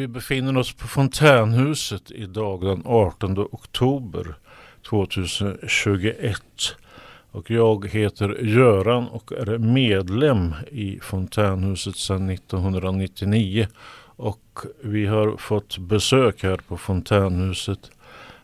Vi 0.00 0.08
befinner 0.08 0.56
oss 0.56 0.72
på 0.72 0.86
Fontänhuset 0.86 2.10
idag 2.10 2.60
den 2.60 2.82
18 2.84 3.38
oktober 3.38 4.34
2021. 4.88 6.42
Och 7.30 7.50
jag 7.50 7.88
heter 7.88 8.28
Göran 8.42 9.08
och 9.08 9.32
är 9.32 9.58
medlem 9.58 10.54
i 10.70 10.98
Fontänhuset 11.02 11.96
sedan 11.96 12.30
1999. 12.30 13.66
Och 14.16 14.58
vi 14.82 15.06
har 15.06 15.36
fått 15.36 15.78
besök 15.78 16.42
här 16.42 16.56
på 16.56 16.76
Fontänhuset 16.76 17.90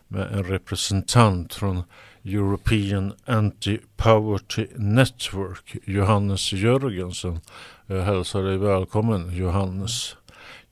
med 0.07 0.31
en 0.31 0.43
representant 0.43 1.53
från 1.53 1.83
European 2.23 3.13
Anti-Poverty 3.25 4.67
Network, 4.75 5.75
Johannes 5.85 6.53
Jörgensen. 6.53 7.39
Jag 7.87 8.01
hälsar 8.01 8.43
dig 8.43 8.57
välkommen 8.57 9.35
Johannes. 9.35 10.15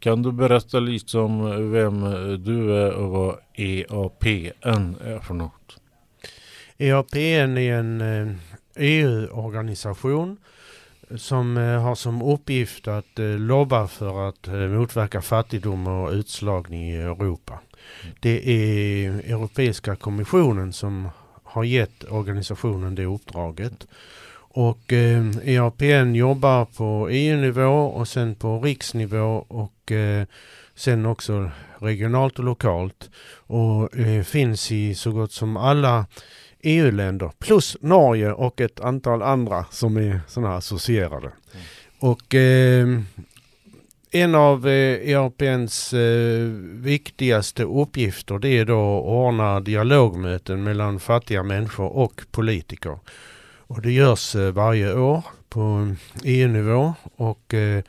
Kan 0.06 0.22
du 0.22 0.32
berätta 0.32 0.80
lite 0.80 1.18
om 1.18 1.72
vem 1.72 2.02
du 2.44 2.74
är 2.74 2.94
och 2.94 3.10
vad 3.10 3.36
EAPN 3.54 4.96
är 5.04 5.20
för 5.20 5.34
något? 5.34 5.78
EAPN 6.78 7.58
är 7.58 7.74
en 7.74 8.02
eh, 8.02 8.28
e 8.28 8.36
EU-organisation 8.76 10.38
som 11.18 11.58
eh, 11.58 11.82
har 11.82 11.96
som 11.96 12.22
uppgift 12.22 12.88
att 12.88 13.20
eh, 13.20 13.26
lobba 13.26 13.88
för 13.88 14.30
att 14.30 14.48
motverka 14.48 15.22
fattigdom 15.22 15.88
och 15.88 16.12
utslagning 16.12 16.90
i 16.92 16.96
Europa. 16.96 17.60
Det 18.20 18.50
är 18.50 19.10
Europeiska 19.10 19.96
kommissionen 19.96 20.74
som 20.74 21.10
har 21.44 21.64
gett 21.64 22.04
organisationen 22.04 22.96
det 22.96 23.06
uppdraget. 23.06 23.88
Och 24.58 24.94
eh, 24.94 25.26
EAPN 25.44 26.16
jobbar 26.16 26.66
på 26.66 27.10
EU-nivå 27.12 27.86
och 27.86 28.08
sen 28.08 28.36
på 28.36 28.60
riksnivå 28.60 29.46
och 29.48 29.92
eh, 29.92 30.26
sen 30.76 31.06
också 31.06 31.52
regionalt 31.80 32.40
och 32.40 32.46
lokalt. 32.46 33.10
Och 33.48 33.98
eh, 33.98 34.24
finns 34.24 34.72
i 34.72 34.96
så 34.96 35.12
gott 35.12 35.32
som 35.32 35.58
alla 35.58 36.06
EU-länder 36.62 37.32
plus 37.40 37.78
Norge 37.82 38.32
och 38.32 38.62
ett 38.62 38.80
antal 38.80 39.22
andra 39.22 39.66
som 39.72 39.98
är 39.98 40.20
sådana 40.28 40.50
här 40.50 40.58
associerade. 40.58 41.28
Mm. 41.28 41.66
Och 42.00 42.36
eh, 42.36 42.88
en 44.12 44.36
av 44.36 44.68
EAPNs 44.68 45.94
eh, 45.94 46.00
e 46.00 46.42
eh, 46.42 46.48
viktigaste 46.82 47.64
uppgifter 47.64 48.40
det 48.40 48.50
är 48.50 48.66
då 48.66 48.98
att 48.98 49.06
ordna 49.06 49.60
dialogmöten 49.60 50.64
mellan 50.64 51.00
fattiga 51.00 51.44
människor 51.44 51.98
och 51.98 52.22
politiker. 52.32 53.00
Och 53.68 53.82
det 53.82 53.92
görs 53.92 54.36
eh, 54.36 54.52
varje 54.52 54.94
år 54.94 55.24
på 55.50 55.96
EU-nivå 56.24 56.94
och 57.16 57.54
eh, 57.54 57.84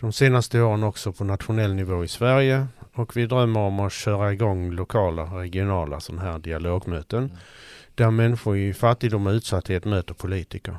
de 0.00 0.12
senaste 0.12 0.60
åren 0.60 0.82
också 0.82 1.12
på 1.12 1.24
nationell 1.24 1.74
nivå 1.74 2.04
i 2.04 2.08
Sverige. 2.08 2.66
Och 2.94 3.16
vi 3.16 3.26
drömmer 3.26 3.60
om 3.60 3.80
att 3.80 3.92
köra 3.92 4.32
igång 4.32 4.70
lokala 4.70 5.22
och 5.22 5.38
regionala 5.38 6.00
sådana 6.00 6.22
här 6.22 6.38
dialogmöten. 6.38 7.18
Mm. 7.18 7.36
Där 7.94 8.10
människor 8.10 8.56
i 8.56 8.74
fattigdom 8.74 9.26
och 9.26 9.30
utsatthet 9.30 9.84
möter 9.84 10.14
politiker. 10.14 10.76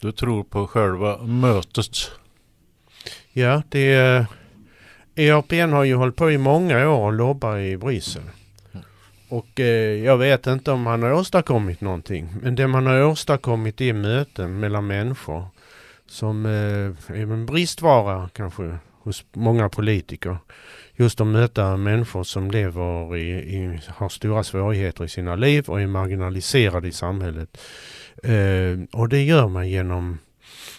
Du 0.00 0.12
tror 0.12 0.44
på 0.44 0.66
själva 0.66 1.22
mötet? 1.22 2.10
Ja, 3.32 3.62
det 3.68 3.94
är... 3.94 4.26
EAPN 5.14 5.72
har 5.72 5.84
ju 5.84 5.94
hållit 5.94 6.16
på 6.16 6.30
i 6.30 6.38
många 6.38 6.88
år 6.88 7.06
och 7.06 7.12
lobbar 7.12 7.58
i 7.58 7.76
Bryssel. 7.76 8.22
Och 9.28 9.60
eh, 9.60 10.04
jag 10.04 10.18
vet 10.18 10.46
inte 10.46 10.70
om 10.70 10.86
han 10.86 11.02
har 11.02 11.12
åstadkommit 11.12 11.80
någonting. 11.80 12.28
Men 12.42 12.54
det 12.54 12.66
man 12.66 12.86
har 12.86 13.02
åstadkommit 13.02 13.80
är 13.80 13.92
möten 13.92 14.60
mellan 14.60 14.86
människor. 14.86 15.44
Som 16.06 16.46
eh, 16.46 17.16
är 17.16 17.22
en 17.22 17.46
bristvara 17.46 18.30
kanske 18.32 18.78
hos 19.06 19.24
många 19.32 19.68
politiker. 19.68 20.38
Just 20.96 21.20
att 21.20 21.26
möta 21.26 21.76
människor 21.76 22.24
som 22.24 22.50
lever 22.50 23.16
i, 23.16 23.30
i, 23.30 23.80
har 23.88 24.08
stora 24.08 24.42
svårigheter 24.44 25.04
i 25.04 25.08
sina 25.08 25.36
liv 25.36 25.64
och 25.68 25.80
är 25.80 25.86
marginaliserade 25.86 26.88
i 26.88 26.92
samhället. 26.92 27.58
Eh, 28.22 28.78
och 28.92 29.08
det 29.08 29.22
gör 29.22 29.48
man 29.48 29.68
genom, 29.68 30.18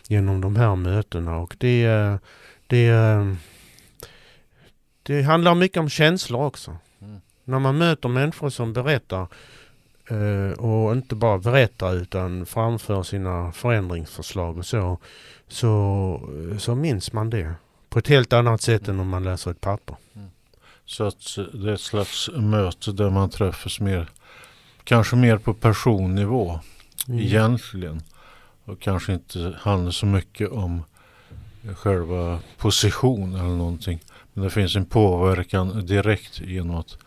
genom 0.08 0.42
de 0.42 0.56
här 0.56 0.76
mötena 0.76 1.38
och 1.38 1.56
det, 1.58 1.84
eh, 1.84 2.16
det, 2.68 2.88
eh, 2.88 3.34
det 5.04 5.22
handlar 5.22 5.56
mycket 5.56 5.78
om 5.78 5.90
känslor 5.90 6.46
också. 6.46 6.78
När 7.48 7.60
man 7.60 7.78
möter 7.78 8.10
människor 8.10 8.50
som 8.50 8.74
berättar 8.74 9.28
eh, 10.08 10.60
och 10.60 10.92
inte 10.92 11.16
bara 11.16 11.38
berättar 11.38 11.96
utan 11.96 12.46
framför 12.46 13.04
sina 13.04 13.52
förändringsförslag 13.52 14.58
och 14.58 14.66
så, 14.66 14.98
så, 15.48 16.22
så 16.60 16.76
minns 16.76 17.14
man 17.14 17.30
det 17.30 17.54
på 17.90 18.00
ett 18.00 18.08
helt 18.08 18.34
annat 18.34 18.62
sätt 18.62 18.88
än 18.88 19.00
om 19.00 19.10
man 19.10 19.24
läser 19.24 19.52
ett 19.52 19.62
papper. 19.62 19.96
Mm. 20.16 20.28
Så 20.86 21.04
att 21.04 21.38
det 21.54 21.70
är 21.70 21.74
ett 21.74 21.82
slags 21.82 22.30
möte 22.34 22.92
där 22.92 23.10
man 23.10 23.30
träffas 23.30 23.80
mer, 23.80 24.10
kanske 24.84 25.16
mer 25.16 25.38
på 25.38 25.54
personnivå 25.54 26.60
mm. 27.08 27.20
egentligen. 27.20 28.02
Och 28.66 28.80
kanske 28.80 29.14
inte 29.14 29.56
handlar 29.60 29.92
så 29.92 30.06
mycket 30.06 30.50
om 30.50 30.84
själva 31.76 32.40
position 32.58 33.36
eller 33.36 33.56
någonting. 33.56 34.00
Men 34.34 34.44
det 34.44 34.50
finns 34.50 34.76
en 34.76 34.86
påverkan 34.86 35.86
direkt 35.86 36.42
genom 36.42 36.76
att 36.76 36.98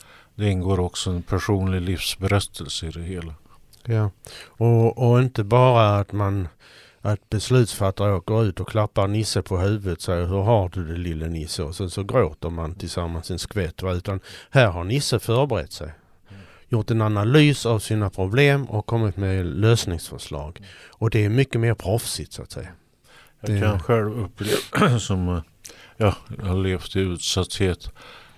det 0.40 0.50
ingår 0.50 0.80
också 0.80 1.10
en 1.10 1.22
personlig 1.22 1.80
livsberättelse 1.80 2.86
i 2.86 2.90
det 2.90 3.02
hela. 3.02 3.34
Ja, 3.84 4.10
och, 4.46 5.10
och 5.10 5.20
inte 5.20 5.44
bara 5.44 5.98
att 5.98 6.12
man 6.12 6.48
att 7.02 7.30
beslutsfattare 7.30 8.12
åker 8.12 8.44
ut 8.44 8.60
och 8.60 8.68
klappar 8.68 9.08
Nisse 9.08 9.42
på 9.42 9.58
huvudet 9.58 9.98
och 9.98 10.02
säger 10.02 10.26
hur 10.26 10.42
har 10.42 10.68
du 10.68 10.86
det 10.86 10.96
lille 10.96 11.28
Nisse 11.28 11.62
och 11.62 11.74
sen 11.74 11.90
så 11.90 12.04
gråter 12.04 12.50
man 12.50 12.74
tillsammans 12.74 13.30
en 13.30 13.38
skvätt. 13.38 13.82
Utan 13.82 14.20
här 14.50 14.66
har 14.66 14.84
Nisse 14.84 15.18
förberett 15.18 15.72
sig. 15.72 15.92
Gjort 16.68 16.90
en 16.90 17.02
analys 17.02 17.66
av 17.66 17.78
sina 17.78 18.10
problem 18.10 18.64
och 18.64 18.86
kommit 18.86 19.16
med 19.16 19.46
lösningsförslag. 19.46 20.60
Och 20.88 21.10
det 21.10 21.24
är 21.24 21.28
mycket 21.28 21.60
mer 21.60 21.74
proffsigt 21.74 22.32
så 22.32 22.42
att 22.42 22.52
säga. 22.52 22.68
Jag 23.40 23.60
kan 23.60 23.80
själv 23.80 24.20
uppleva 24.20 24.98
som 25.00 25.42
ja, 25.96 26.14
jag 26.38 26.46
har 26.46 26.62
levt 26.62 26.96
i 26.96 27.00
utsatthet 27.00 27.92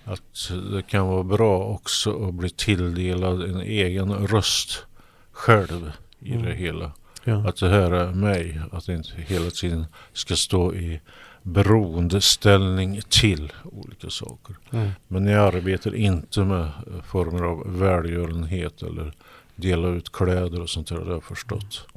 att 0.05 0.51
det 0.71 0.81
kan 0.81 1.07
vara 1.07 1.23
bra 1.23 1.63
också 1.63 2.27
att 2.27 2.33
bli 2.33 2.49
tilldelad 2.49 3.43
en 3.43 3.61
egen 3.61 4.27
röst 4.27 4.85
själv 5.31 5.91
i 6.19 6.33
mm. 6.33 6.45
det 6.45 6.53
hela. 6.53 6.91
Ja. 7.23 7.47
Att 7.47 7.59
höra 7.59 8.11
mig, 8.11 8.61
att 8.71 8.89
inte 8.89 9.09
hela 9.27 9.49
tiden 9.49 9.85
ska 10.13 10.35
stå 10.35 10.73
i 10.73 10.99
beroendeställning 11.41 13.01
till 13.09 13.51
olika 13.63 14.09
saker. 14.09 14.55
Mm. 14.71 14.89
Men 15.07 15.25
jag 15.25 15.55
arbetar 15.55 15.95
inte 15.95 16.39
med 16.39 16.69
former 17.05 17.43
av 17.43 17.79
välgörenhet 17.79 18.81
eller 18.81 19.13
dela 19.55 19.87
ut 19.87 20.11
kläder 20.11 20.61
och 20.61 20.69
sånt 20.69 20.87
där, 20.87 20.95
det 20.95 21.05
har 21.05 21.11
jag 21.11 21.23
förstått. 21.23 21.87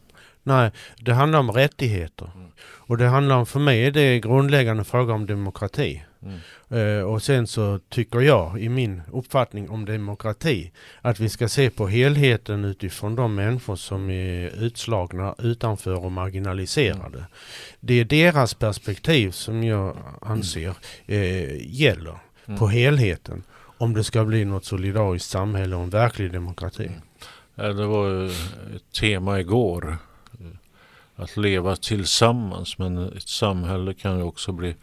Nej, 0.46 0.70
det 0.96 1.14
handlar 1.14 1.38
om 1.38 1.50
rättigheter. 1.50 2.30
Mm. 2.34 2.50
Och 2.60 2.98
det 2.98 3.06
handlar 3.06 3.36
om, 3.36 3.46
för 3.46 3.60
mig 3.60 3.84
är 3.84 3.90
det 3.90 4.20
grundläggande 4.20 4.84
fråga 4.84 5.14
om 5.14 5.26
demokrati. 5.26 6.04
Mm. 6.22 6.38
Uh, 6.72 7.04
och 7.04 7.22
sen 7.22 7.46
så 7.46 7.80
tycker 7.88 8.20
jag, 8.20 8.60
i 8.60 8.68
min 8.68 9.02
uppfattning 9.12 9.70
om 9.70 9.84
demokrati, 9.84 10.72
att 11.00 11.20
vi 11.20 11.28
ska 11.28 11.48
se 11.48 11.70
på 11.70 11.86
helheten 11.88 12.64
utifrån 12.64 13.16
de 13.16 13.34
människor 13.34 13.76
som 13.76 14.10
är 14.10 14.64
utslagna, 14.64 15.34
utanför 15.38 16.04
och 16.04 16.12
marginaliserade. 16.12 17.18
Mm. 17.18 17.30
Det 17.80 18.00
är 18.00 18.04
deras 18.04 18.54
perspektiv 18.54 19.30
som 19.30 19.64
jag 19.64 19.96
anser 20.20 20.74
uh, 21.10 21.66
gäller 21.66 22.18
mm. 22.46 22.58
på 22.58 22.68
helheten. 22.68 23.42
Om 23.78 23.94
det 23.94 24.04
ska 24.04 24.24
bli 24.24 24.44
något 24.44 24.64
solidariskt 24.64 25.30
samhälle 25.30 25.76
och 25.76 25.82
en 25.82 25.90
verklig 25.90 26.32
demokrati. 26.32 26.86
Mm. 27.56 27.76
Det 27.76 27.86
var 27.86 28.26
ett 28.76 28.92
tema 29.00 29.40
igår 29.40 29.98
att 31.16 31.36
leva 31.36 31.76
tillsammans. 31.76 32.78
Men 32.78 32.98
ett 32.98 33.28
samhälle 33.28 33.94
kan 33.94 34.16
ju 34.16 34.22
också 34.22 34.52
bli 34.52 34.74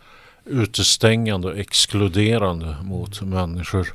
utestängande 0.45 1.47
och 1.47 1.57
exkluderande 1.57 2.77
mot 2.83 3.21
människor. 3.21 3.93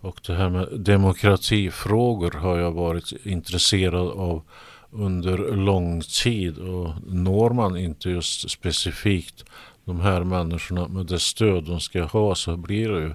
Och 0.00 0.20
det 0.26 0.34
här 0.34 0.48
med 0.48 0.68
demokratifrågor 0.80 2.30
har 2.30 2.58
jag 2.58 2.72
varit 2.72 3.12
intresserad 3.26 4.08
av 4.08 4.42
under 4.90 5.38
lång 5.56 6.00
tid 6.00 6.58
och 6.58 6.94
når 7.06 7.50
man 7.50 7.76
inte 7.76 8.10
just 8.10 8.50
specifikt 8.50 9.44
de 9.84 10.00
här 10.00 10.24
människorna 10.24 10.88
med 10.88 11.06
det 11.06 11.18
stöd 11.18 11.64
de 11.64 11.80
ska 11.80 12.02
ha 12.02 12.34
så 12.34 12.56
blir 12.56 12.88
det 12.88 13.00
ju 13.00 13.14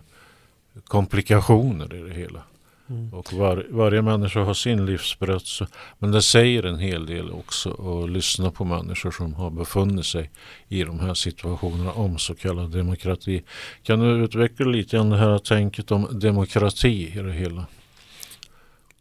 komplikationer 0.88 1.94
i 1.96 2.10
det 2.10 2.14
hela. 2.14 2.44
Mm. 2.90 3.14
Och 3.14 3.34
var, 3.34 3.66
varje 3.70 4.02
människa 4.02 4.40
har 4.40 4.54
sin 4.54 4.86
livsberättelse. 4.86 5.68
Men 6.00 6.12
det 6.12 6.22
säger 6.22 6.64
en 6.64 6.80
hel 6.80 7.06
del 7.06 7.32
också 7.32 7.70
att 7.70 8.10
lyssna 8.10 8.52
på 8.52 8.66
människor 8.66 9.12
som 9.12 9.34
har 9.34 9.50
befunnit 9.50 10.06
sig 10.06 10.32
i 10.68 10.84
de 10.84 11.00
här 11.00 11.14
situationerna 11.14 11.92
om 11.92 12.18
så 12.18 12.36
kallad 12.36 12.72
demokrati. 12.72 13.44
Kan 13.84 14.00
du 14.00 14.24
utveckla 14.24 14.66
lite 14.66 14.98
grann 14.98 15.10
det 15.10 15.18
här 15.18 15.38
tänket 15.38 15.92
om 15.92 16.20
demokrati 16.20 17.14
i 17.18 17.22
det 17.22 17.34
hela? 17.34 17.66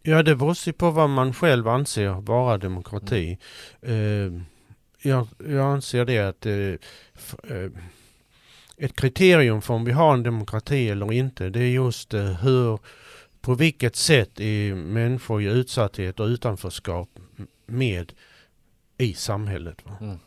Ja, 0.02 0.22
det 0.22 0.36
beror 0.36 0.72
på 0.72 0.90
vad 0.90 1.10
man 1.10 1.34
själv 1.34 1.68
anser 1.68 2.08
vara 2.08 2.58
demokrati. 2.58 3.38
Mm. 3.82 4.36
Uh, 4.36 4.42
jag, 5.02 5.28
jag, 5.48 5.72
anser 5.72 6.04
det 6.04 6.18
att 6.18 6.46
uh, 6.46 6.74
uh, 7.50 7.70
ett 8.76 8.96
kriterium 8.96 9.62
för 9.62 9.74
om 9.74 9.84
vi 9.84 9.92
har 9.92 10.14
en 10.14 10.22
demokrati 10.22 10.88
eller 10.88 11.12
inte, 11.12 11.48
det 11.48 11.60
är 11.60 11.68
just 11.68 12.14
eh, 12.14 12.24
hur, 12.24 12.78
på 13.46 13.54
vilket 13.54 13.96
sätt 13.96 14.40
är 14.40 14.74
människor 14.74 15.42
i 15.42 15.44
utsatthet 15.44 16.20
och 16.20 16.26
utanförskap 16.26 17.08
med 17.66 18.12
i 18.98 19.14
samhället. 19.14 19.84
Mm. 20.00 20.18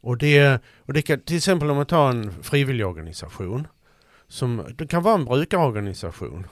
Och, 0.00 0.18
det, 0.18 0.60
och 0.78 0.92
det 0.92 1.02
kan, 1.02 1.20
till 1.20 1.36
exempel 1.36 1.70
om 1.70 1.76
man 1.76 1.86
tar 1.86 2.10
en 2.10 2.42
frivilligorganisation, 2.42 3.66
som, 4.28 4.64
det 4.76 4.86
kan 4.86 5.02
vara 5.02 5.14
en 5.14 5.24
brukarorganisation. 5.24 6.46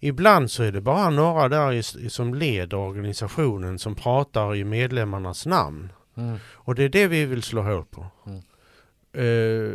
Ibland 0.00 0.50
så 0.50 0.62
är 0.62 0.72
det 0.72 0.80
bara 0.80 1.10
några 1.10 1.48
där 1.48 1.72
i, 1.72 1.82
som 2.10 2.34
leder 2.34 2.76
organisationen 2.76 3.78
som 3.78 3.94
pratar 3.94 4.54
i 4.54 4.64
medlemmarnas 4.64 5.46
namn. 5.46 5.92
Mm. 6.16 6.38
Och 6.52 6.74
det 6.74 6.84
är 6.84 6.88
det 6.88 7.06
vi 7.06 7.24
vill 7.24 7.42
slå 7.42 7.62
hål 7.62 7.84
på. 7.84 8.06
Mm. 8.26 8.38
Eh, 9.12 9.70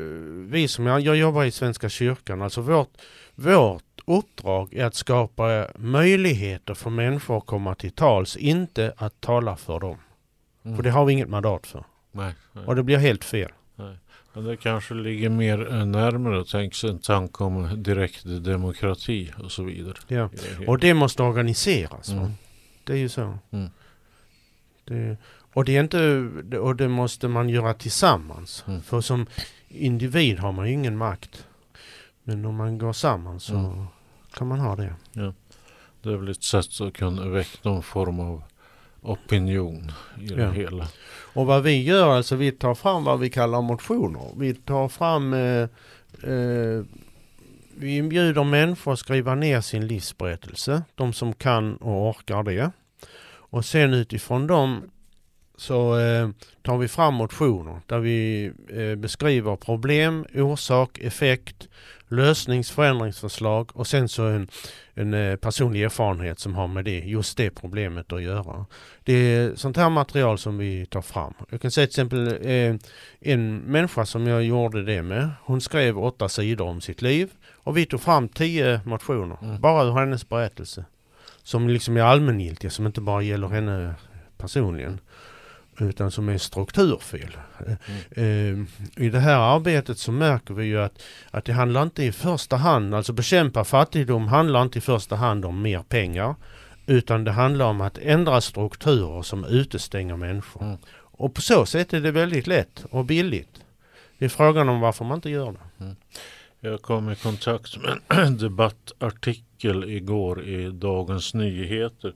vi 0.52 0.68
som 0.68 0.86
jag, 0.86 1.02
jag 1.02 1.16
jobbar 1.16 1.44
i 1.44 1.52
Svenska 1.52 1.90
kyrkan, 1.90 2.42
alltså 2.42 2.62
vårt, 2.62 2.92
vårt 3.36 3.91
uppdrag 4.18 4.74
är 4.74 4.86
att 4.86 4.96
skapa 4.96 5.68
möjligheter 5.76 6.74
för 6.74 6.90
människor 6.90 7.38
att 7.38 7.46
komma 7.46 7.76
till 7.76 7.92
tals, 7.92 8.38
inte 8.38 8.94
att 8.98 9.22
tala 9.22 9.56
för 9.56 9.80
dem. 9.80 9.98
Mm. 10.66 10.78
För 10.78 10.84
det 10.84 10.92
har 10.92 11.06
vi 11.06 11.14
inget 11.14 11.30
mandat 11.30 11.68
för. 11.68 11.84
Nej, 12.12 12.34
nej. 12.54 12.66
Och 12.66 12.76
det 12.76 12.84
blir 12.84 12.98
helt 12.98 13.24
fel. 13.24 13.52
Men 14.34 14.44
det 14.44 14.58
kanske 14.58 14.94
ligger 14.94 15.30
mer 15.30 15.74
eh, 15.74 15.86
närmare 15.86 16.46
sig 16.46 16.90
en 16.90 17.00
tanke 17.00 17.44
om 17.44 17.84
direkt 17.84 18.24
demokrati 18.26 19.32
och 19.44 19.52
så 19.52 19.64
vidare. 19.64 19.96
Ja. 20.08 20.30
Och 20.68 20.80
det 20.80 20.94
måste 20.94 21.24
organiseras. 21.24 22.10
Mm. 22.10 22.32
Det 22.84 22.94
är 22.94 22.98
ju 22.98 23.10
så. 23.10 23.38
Mm. 23.52 23.70
Det, 24.84 25.18
och, 25.54 25.66
det 25.66 25.78
är 25.78 25.80
inte, 25.80 26.58
och 26.58 26.76
det 26.76 26.88
måste 26.88 27.28
man 27.28 27.50
göra 27.50 27.74
tillsammans. 27.74 28.64
Mm. 28.68 28.82
För 28.82 29.02
som 29.02 29.28
individ 29.68 30.40
har 30.40 30.52
man 30.52 30.68
ju 30.68 30.74
ingen 30.74 30.98
makt. 30.98 31.48
Men 32.24 32.46
om 32.46 32.56
man 32.56 32.78
går 32.78 32.94
samman 32.94 33.40
så 33.40 33.54
Mm. 33.54 33.86
Kan 34.34 34.48
man 34.48 34.60
ha 34.60 34.76
det. 34.76 34.94
Det 36.04 36.10
är 36.10 36.18
väl 36.18 36.30
ett 36.30 36.44
sätt 36.44 36.82
att 36.82 36.94
kunna 36.94 37.28
väcka 37.30 37.58
någon 37.70 37.84
form 37.84 38.20
av 38.20 38.44
opinion 39.02 39.92
i 40.22 40.26
det 40.28 40.42
Ja. 40.42 40.52
hela. 40.52 40.88
Och 41.34 41.46
vad 41.46 41.64
vi 41.64 41.84
gör, 41.84 42.10
alltså 42.16 42.36
vi 42.36 42.52
tar 42.52 42.76
fram 42.76 43.04
vad 43.04 43.20
vi 43.20 43.30
kallar 43.30 43.62
motioner. 43.62 44.32
Vi 44.38 44.54
tar 44.54 44.88
fram 44.88 45.34
eh, 45.34 45.62
eh, 46.32 46.84
vi 47.78 47.98
inbjuder 47.98 48.44
människor 48.44 48.94
att 48.94 49.00
skriva 49.00 49.36
ner 49.36 49.62
sin 49.62 49.88
livsberättelse. 49.88 50.84
De 50.96 51.14
som 51.14 51.34
kan 51.34 51.76
och 51.76 52.10
orkar 52.10 52.44
det. 52.44 52.72
Och 53.34 53.66
sen 53.66 53.94
utifrån 53.94 54.48
dem 54.48 54.82
så 55.62 56.00
eh, 56.00 56.30
tar 56.62 56.78
vi 56.78 56.88
fram 56.88 57.14
motioner 57.14 57.82
där 57.86 58.00
vi 58.00 58.52
eh, 58.70 58.96
beskriver 58.96 59.56
problem, 59.56 60.26
orsak, 60.36 61.00
effekt, 61.00 61.68
lösnings 62.08 62.72
förändringsförslag 62.72 63.70
och 63.74 63.88
sen 63.88 64.10
så 64.10 64.24
en, 64.24 64.48
en 64.94 65.14
eh, 65.14 65.36
personlig 65.36 65.84
erfarenhet 65.84 66.40
som 66.40 66.56
har 66.56 66.68
med 66.68 66.86
det, 66.86 67.00
just 67.00 67.38
det 67.38 67.50
problemet 67.50 68.14
att 68.14 68.22
göra. 68.22 68.66
Det 69.04 69.14
är 69.14 69.56
sånt 69.56 69.78
här 69.78 69.90
material 69.90 70.38
som 70.38 70.58
vi 70.58 70.86
tar 70.86 71.02
fram. 71.02 71.34
Jag 71.50 71.62
kan 71.62 71.72
säga 71.72 71.88
till 71.88 71.92
exempel 71.92 72.28
eh, 72.42 72.76
en 73.20 73.58
människa 73.58 74.06
som 74.06 74.28
jag 74.28 74.44
gjorde 74.44 74.84
det 74.84 75.02
med. 75.02 75.30
Hon 75.44 75.62
skrev 75.62 76.00
åtta 76.00 76.30
sidor 76.30 76.68
om 76.68 76.82
sitt 76.82 77.02
liv 77.02 77.30
och 77.54 77.78
vi 77.78 77.86
tog 77.86 78.02
fram 78.02 78.30
tio 78.30 78.82
motioner. 78.86 79.38
Mm. 79.42 79.62
Bara 79.62 79.84
ur 79.84 79.94
hennes 79.94 80.30
berättelse. 80.30 80.86
Som 81.44 81.70
liksom 81.70 81.98
är 81.98 82.02
allmängiltiga, 82.02 82.72
som 82.72 82.86
inte 82.86 83.02
bara 83.02 83.22
gäller 83.22 83.48
henne 83.48 83.96
personligen. 84.38 85.00
Utan 85.82 86.12
som 86.12 86.30
är 86.30 86.38
strukturfel. 86.38 87.38
Eh, 88.12 88.26
I 89.06 89.10
det 89.10 89.20
här 89.20 89.56
arbetet 89.56 89.98
så 89.98 90.12
märker 90.12 90.54
vi 90.54 90.66
ju 90.66 90.82
att, 90.82 91.04
att 91.32 91.46
det 91.46 91.54
handlar 91.54 91.84
inte 91.84 92.04
i 92.04 92.12
första 92.12 92.56
hand, 92.56 92.96
alltså 92.96 93.14
bekämpa 93.14 93.64
fattigdom 93.64 94.28
handlar 94.28 94.62
inte 94.62 94.78
i 94.78 94.82
första 94.82 95.16
hand 95.16 95.46
om 95.46 95.62
mer 95.62 95.80
pengar. 95.80 96.36
Utan 96.86 97.24
det 97.24 97.32
handlar 97.32 97.66
om 97.66 97.82
att 97.82 97.98
ändra 97.98 98.42
strukturer 98.42 99.22
som 99.22 99.46
utestänger 99.46 100.16
människor. 100.16 100.64
Mm. 100.64 100.78
Och 100.94 101.34
på 101.34 101.42
så 101.42 101.66
sätt 101.66 101.94
är 101.94 102.02
det 102.02 102.12
väldigt 102.12 102.48
lätt 102.48 102.86
och 102.90 103.06
billigt. 103.06 103.64
Det 104.18 104.26
är 104.26 104.30
frågan 104.30 104.70
om 104.70 104.80
varför 104.80 105.06
man 105.06 105.16
inte 105.16 105.30
gör 105.30 105.52
det. 105.52 105.96
Jag 106.60 106.82
kom 106.82 107.12
i 107.12 107.16
kontakt 107.16 107.78
med 107.78 108.00
en 108.08 108.38
debattartikel 108.38 109.90
igår 109.90 110.44
i 110.44 110.72
Dagens 110.72 111.34
Nyheter. 111.34 112.14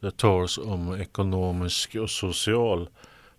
Det 0.00 0.16
talas 0.16 0.58
om 0.58 1.00
ekonomisk 1.00 1.94
och 1.94 2.10
social 2.10 2.88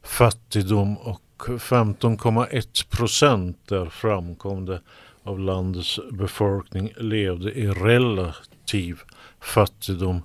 fattigdom 0.04 0.98
och 0.98 1.22
15,1 1.48 2.90
procent 2.90 3.58
där 3.66 3.86
framkom 3.86 4.66
det 4.66 4.82
av 5.24 5.40
landets 5.40 6.00
befolkning 6.12 6.94
levde 6.98 7.52
i 7.52 7.68
relativ 7.68 9.00
fattigdom 9.40 10.22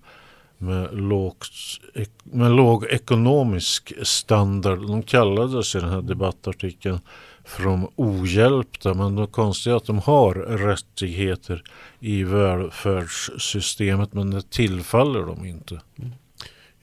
med, 0.59 0.89
lågt, 0.99 1.47
med 2.25 2.51
låg 2.51 2.85
ekonomisk 2.85 3.93
standard. 4.03 4.87
De 4.87 5.03
kallades 5.03 5.75
i 5.75 5.81
den 5.81 5.91
här 5.91 6.03
debattartikeln 6.03 7.01
för 7.45 7.65
de 7.65 7.89
ohjälpta 7.97 8.95
men 8.95 9.17
det 9.17 9.27
konstiga 9.27 9.75
är 9.75 9.77
att 9.77 9.87
de 9.87 9.99
har 9.99 10.35
rättigheter 10.35 11.63
i 12.01 12.23
välfärdssystemet 12.23 14.13
men 14.13 14.31
det 14.31 14.51
tillfaller 14.51 15.21
dem 15.21 15.45
inte. 15.45 15.81
Mm. 15.99 16.13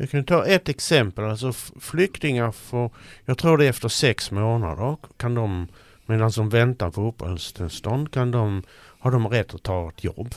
Jag 0.01 0.09
kan 0.09 0.23
ta 0.23 0.45
ett 0.45 0.69
exempel. 0.69 1.25
Alltså 1.25 1.53
flyktingar 1.79 2.51
får, 2.51 2.91
jag 3.25 3.37
tror 3.37 3.57
det 3.57 3.65
är 3.65 3.69
efter 3.69 3.87
sex 3.87 4.31
månader, 4.31 4.97
kan 5.17 5.35
de, 5.35 5.67
medan 6.05 6.31
de 6.35 6.49
väntar 6.49 6.91
på 6.91 7.07
uppehållstillstånd, 7.07 8.11
kan 8.11 8.31
de, 8.31 8.63
har 8.99 9.11
de 9.11 9.27
rätt 9.27 9.53
att 9.53 9.63
ta 9.63 9.89
ett 9.89 10.03
jobb. 10.03 10.35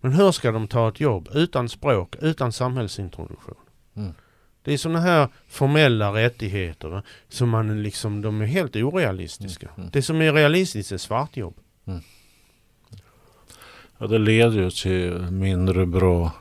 Men 0.00 0.12
hur 0.12 0.32
ska 0.32 0.52
de 0.52 0.68
ta 0.68 0.88
ett 0.88 1.00
jobb 1.00 1.28
utan 1.34 1.68
språk, 1.68 2.16
utan 2.20 2.52
samhällsintroduktion? 2.52 3.56
Mm. 3.96 4.14
Det 4.62 4.72
är 4.72 4.78
sådana 4.78 5.00
här 5.00 5.28
formella 5.48 6.14
rättigheter 6.14 7.02
som 7.28 7.48
man 7.48 7.82
liksom, 7.82 8.22
de 8.22 8.40
är 8.40 8.46
helt 8.46 8.76
orealistiska. 8.76 9.66
Mm, 9.66 9.78
mm. 9.80 9.90
Det 9.92 10.02
som 10.02 10.20
är 10.20 10.32
realistiskt 10.32 10.92
är 10.92 10.98
svartjobb. 10.98 11.54
Ja, 13.98 14.06
det 14.06 14.18
leder 14.18 14.62
ju 14.62 14.70
till 14.70 15.30
mindre 15.30 15.86
bra 15.86 16.32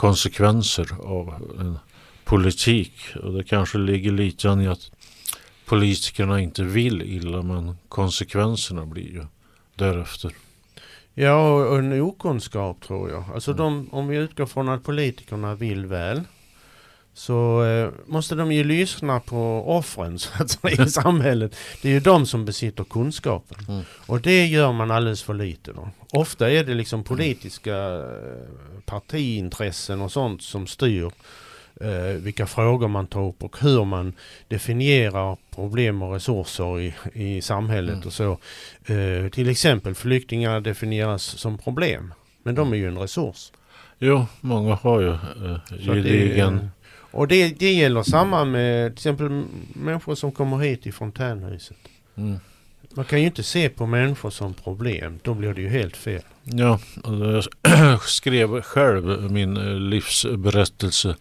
konsekvenser 0.00 0.88
av 1.04 1.34
en 1.60 1.78
politik 2.24 2.92
och 3.22 3.32
det 3.32 3.44
kanske 3.44 3.78
ligger 3.78 4.12
lite 4.12 4.48
i 4.48 4.66
att 4.66 4.90
politikerna 5.66 6.40
inte 6.40 6.62
vill 6.64 7.02
illa 7.02 7.42
men 7.42 7.76
konsekvenserna 7.88 8.86
blir 8.86 9.12
ju 9.12 9.26
därefter. 9.74 10.32
Ja, 11.14 11.52
och 11.52 11.78
en 11.78 12.00
okunskap 12.00 12.80
tror 12.86 13.10
jag. 13.10 13.24
Alltså 13.34 13.50
Mm. 13.50 13.62
de, 13.64 13.88
om 13.90 14.08
vi 14.08 14.16
utgår 14.16 14.46
från 14.46 14.68
att 14.68 14.84
politikerna 14.84 15.54
vill 15.54 15.86
väl 15.86 16.22
så 17.14 17.64
eh, 17.64 17.90
måste 18.06 18.34
de 18.34 18.52
ju 18.52 18.64
lyssna 18.64 19.20
på 19.20 19.64
offren 19.66 20.18
så 20.18 20.42
att 20.42 20.50
säga, 20.50 20.84
i 20.84 20.90
samhället. 20.90 21.56
Det 21.82 21.88
är 21.88 21.92
ju 21.92 22.00
de 22.00 22.26
som 22.26 22.44
besitter 22.44 22.84
kunskapen. 22.84 23.58
Mm. 23.68 23.82
Och 24.06 24.20
det 24.20 24.46
gör 24.46 24.72
man 24.72 24.90
alldeles 24.90 25.22
för 25.22 25.34
lite 25.34 25.72
då. 25.72 25.88
Ofta 26.12 26.50
är 26.50 26.64
det 26.64 26.74
liksom 26.74 27.04
politiska 27.04 27.76
eh, 27.76 28.80
partiintressen 28.86 30.00
och 30.00 30.12
sånt 30.12 30.42
som 30.42 30.66
styr 30.66 31.10
eh, 31.80 31.90
vilka 32.22 32.46
frågor 32.46 32.88
man 32.88 33.06
tar 33.06 33.28
upp 33.28 33.42
och 33.42 33.56
hur 33.60 33.84
man 33.84 34.12
definierar 34.48 35.36
problem 35.54 36.02
och 36.02 36.12
resurser 36.14 36.80
i, 36.80 36.94
i 37.12 37.42
samhället 37.42 37.94
Mm. 37.94 38.06
och 38.06 38.12
så. 38.12 38.38
Eh, 38.92 39.28
till 39.30 39.48
exempel 39.48 39.94
flyktingar 39.94 40.60
definieras 40.60 41.22
som 41.22 41.58
problem. 41.58 42.14
Men 42.42 42.54
de 42.54 42.72
är 42.72 42.76
ju 42.76 42.88
en 42.88 42.98
resurs. 42.98 43.52
Jo, 43.98 44.26
många 44.40 44.74
har 44.74 45.00
ju 45.00 45.10
eh, 45.10 45.58
gedigen... 45.86 46.70
och 47.10 47.28
det, 47.28 47.58
det 47.58 47.72
gäller 47.72 48.02
samma 48.02 48.44
med 48.44 48.86
till 48.86 48.98
exempel 48.98 49.44
människor 49.74 50.14
som 50.14 50.32
kommer 50.32 50.58
hit 50.58 50.86
i 50.86 50.92
fontänhuset. 50.92 51.76
Mm. 52.16 52.38
Man 52.94 53.04
kan 53.04 53.20
ju 53.20 53.26
inte 53.26 53.42
se 53.42 53.68
på 53.68 53.86
människor 53.86 54.30
som 54.30 54.54
problem. 54.54 55.18
Då 55.22 55.34
blir 55.34 55.54
det 55.54 55.60
ju 55.60 55.68
helt 55.68 55.96
fel. 55.96 56.22
Ja, 56.44 56.78
jag 57.62 58.02
skrev 58.02 58.62
själv 58.62 59.32
min 59.32 59.56
eh, 59.56 59.74
livsberättelse 59.74 61.16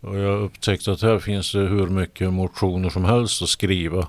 och 0.00 0.18
jag 0.18 0.40
upptäckte 0.42 0.92
att 0.92 1.02
här 1.02 1.18
finns 1.18 1.52
det 1.52 1.58
hur 1.58 1.86
mycket 1.86 2.32
motioner 2.32 2.90
som 2.90 3.04
helst 3.04 3.42
att 3.42 3.48
skriva. 3.48 4.06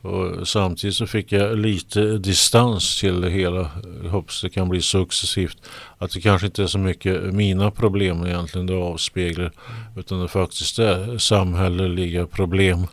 Och 0.00 0.48
samtidigt 0.48 0.96
så 0.96 1.06
fick 1.06 1.32
jag 1.32 1.58
lite 1.58 2.18
distans 2.18 3.00
till 3.00 3.20
det 3.20 3.30
hela. 3.30 3.70
Jag 4.02 4.10
hoppas 4.10 4.42
det 4.42 4.50
kan 4.50 4.68
bli 4.68 4.82
successivt. 4.82 5.56
Att 5.98 6.10
det 6.10 6.20
kanske 6.20 6.46
inte 6.46 6.62
är 6.62 6.66
så 6.66 6.78
mycket 6.78 7.22
mina 7.34 7.70
problem 7.70 8.26
egentligen 8.26 8.66
det 8.66 8.74
avspeglar. 8.74 9.52
Utan 9.96 10.20
det 10.20 10.28
faktiskt 10.28 10.78
är 10.78 11.18
samhälleliga 11.18 12.26
problem. 12.26 12.86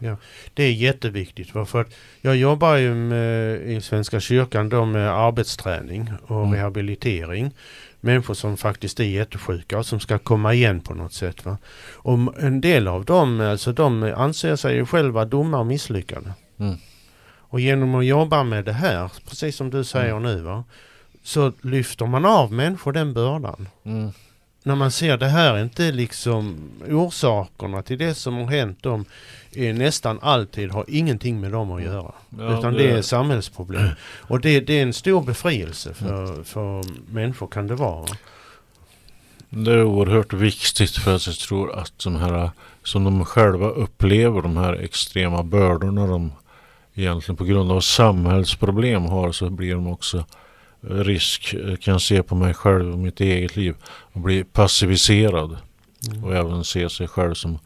Det 0.54 0.64
är 0.64 0.72
jätteviktigt. 0.72 1.50
För 1.68 1.82
att 1.82 1.94
jag 2.22 2.36
jobbar 2.36 2.76
ju 2.76 2.94
med, 2.96 3.62
i 3.72 3.82
Svenska 3.82 4.20
kyrkan 4.20 4.70
då 4.70 4.86
med 4.86 5.10
arbetsträning 5.10 6.10
och 6.28 6.42
Mm. 6.42 6.54
rehabilitering. 6.54 7.52
Människor 8.06 8.34
som 8.34 8.58
faktiskt 8.58 9.00
är 9.00 9.04
jättesjuka 9.04 9.78
och 9.78 9.86
som 9.86 10.00
ska 10.00 10.18
komma 10.18 10.54
igen 10.54 10.82
på 10.82 10.94
något 10.94 11.14
sätt. 11.14 11.46
Va? 11.46 11.58
Och 11.94 12.40
en 12.40 12.62
del 12.62 12.88
av 12.88 13.06
dem, 13.06 13.42
alltså 13.42 13.72
de 13.74 14.14
anser 14.18 14.56
sig 14.56 14.76
ju 14.76 14.86
själva 14.86 15.26
dumma 15.26 15.60
och 15.60 15.66
misslyckade. 15.66 16.34
Mm. 16.60 16.78
Och 17.38 17.60
genom 17.60 17.96
att 17.96 18.06
jobba 18.06 18.44
med 18.44 18.66
det 18.66 18.74
här, 18.74 19.12
precis 19.30 19.56
som 19.56 19.70
du 19.70 19.84
säger 19.84 20.18
mm. 20.18 20.24
nu 20.24 20.42
va, 20.42 20.64
så 21.24 21.52
lyfter 21.62 22.06
man 22.06 22.26
av 22.26 22.54
människor 22.54 22.92
den 22.92 23.14
bördan. 23.14 23.68
Mm. 23.84 24.12
När 24.64 24.76
man 24.76 24.92
ser 24.92 25.18
det 25.18 25.28
här 25.28 25.54
är 25.54 25.64
inte 25.64 25.92
liksom 25.92 26.72
orsakerna 26.90 27.82
till 27.82 27.98
det 27.98 28.14
som 28.14 28.36
har 28.36 28.48
hänt 28.48 28.84
dem 28.84 29.06
är 29.58 29.74
nästan 29.74 30.20
alltid 30.22 30.72
har 30.72 30.86
ingenting 30.88 31.42
med 31.42 31.52
dem 31.52 31.72
att 31.72 31.84
göra. 31.84 32.12
Ja, 32.38 32.60
utan 32.60 32.74
det... 32.74 32.80
det 32.80 32.92
är 32.92 33.02
samhällsproblem. 33.02 33.88
Och 34.22 34.40
det, 34.40 34.60
det, 34.60 34.80
är 34.80 34.84
en 34.84 34.94
stor 34.94 35.22
befrielse 35.24 35.94
för, 35.94 36.44
för 36.44 36.84
människor 37.14 37.48
kan 37.48 37.68
det 37.68 37.76
vara. 37.76 38.06
Det 39.50 39.72
är 39.72 39.84
oerhört 39.84 40.34
viktigt 40.34 40.92
för 40.92 41.16
att 41.16 41.28
jag 41.28 41.36
tror 41.36 41.80
att 41.80 42.00
de 42.04 42.16
här 42.16 42.50
som 42.84 43.04
de 43.04 43.26
själva 43.26 43.70
upplever 43.70 44.42
de 44.42 44.58
här 44.58 44.74
extrema 44.74 45.44
bördorna 45.44 46.08
de 46.08 46.32
egentligen 46.94 47.38
på 47.38 47.44
grund 47.44 47.72
av 47.72 47.80
samhällsproblem 47.80 49.04
har 49.06 49.32
så 49.32 49.50
blir 49.50 49.74
de 49.74 49.88
också 49.88 50.26
risk, 50.82 51.56
kan 51.80 52.00
se 52.00 52.24
på 52.24 52.36
mig 52.36 52.54
själv 52.54 52.92
och 52.92 53.00
mitt 53.00 53.22
eget 53.22 53.56
liv 53.56 53.76
och 53.86 54.20
bli 54.20 54.44
passiviserad. 54.44 55.58
Mm. 56.08 56.24
Och 56.24 56.36
även 56.36 56.64
se 56.64 56.90
sig 56.90 57.08
själv 57.08 57.34
som 57.34 57.60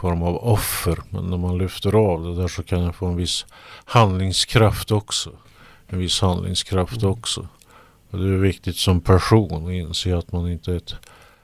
form 0.00 0.22
av 0.22 0.36
offer. 0.36 0.98
Men 1.10 1.30
när 1.30 1.36
man 1.36 1.58
lyfter 1.58 1.94
av 1.94 2.24
det 2.24 2.42
där 2.42 2.48
så 2.48 2.62
kan 2.62 2.82
jag 2.82 2.94
få 2.94 3.06
en 3.06 3.16
viss 3.16 3.46
handlingskraft 3.84 4.90
också. 4.90 5.30
En 5.86 5.98
viss 5.98 6.20
handlingskraft 6.20 7.02
mm. 7.02 7.12
också. 7.12 7.48
Och 8.10 8.18
det 8.18 8.24
är 8.24 8.38
viktigt 8.38 8.76
som 8.76 9.00
person 9.00 9.66
att 9.66 9.72
inse 9.72 10.18
att 10.18 10.32
man 10.32 10.50
inte 10.50 10.72
är 10.72 10.76
ett 10.76 10.94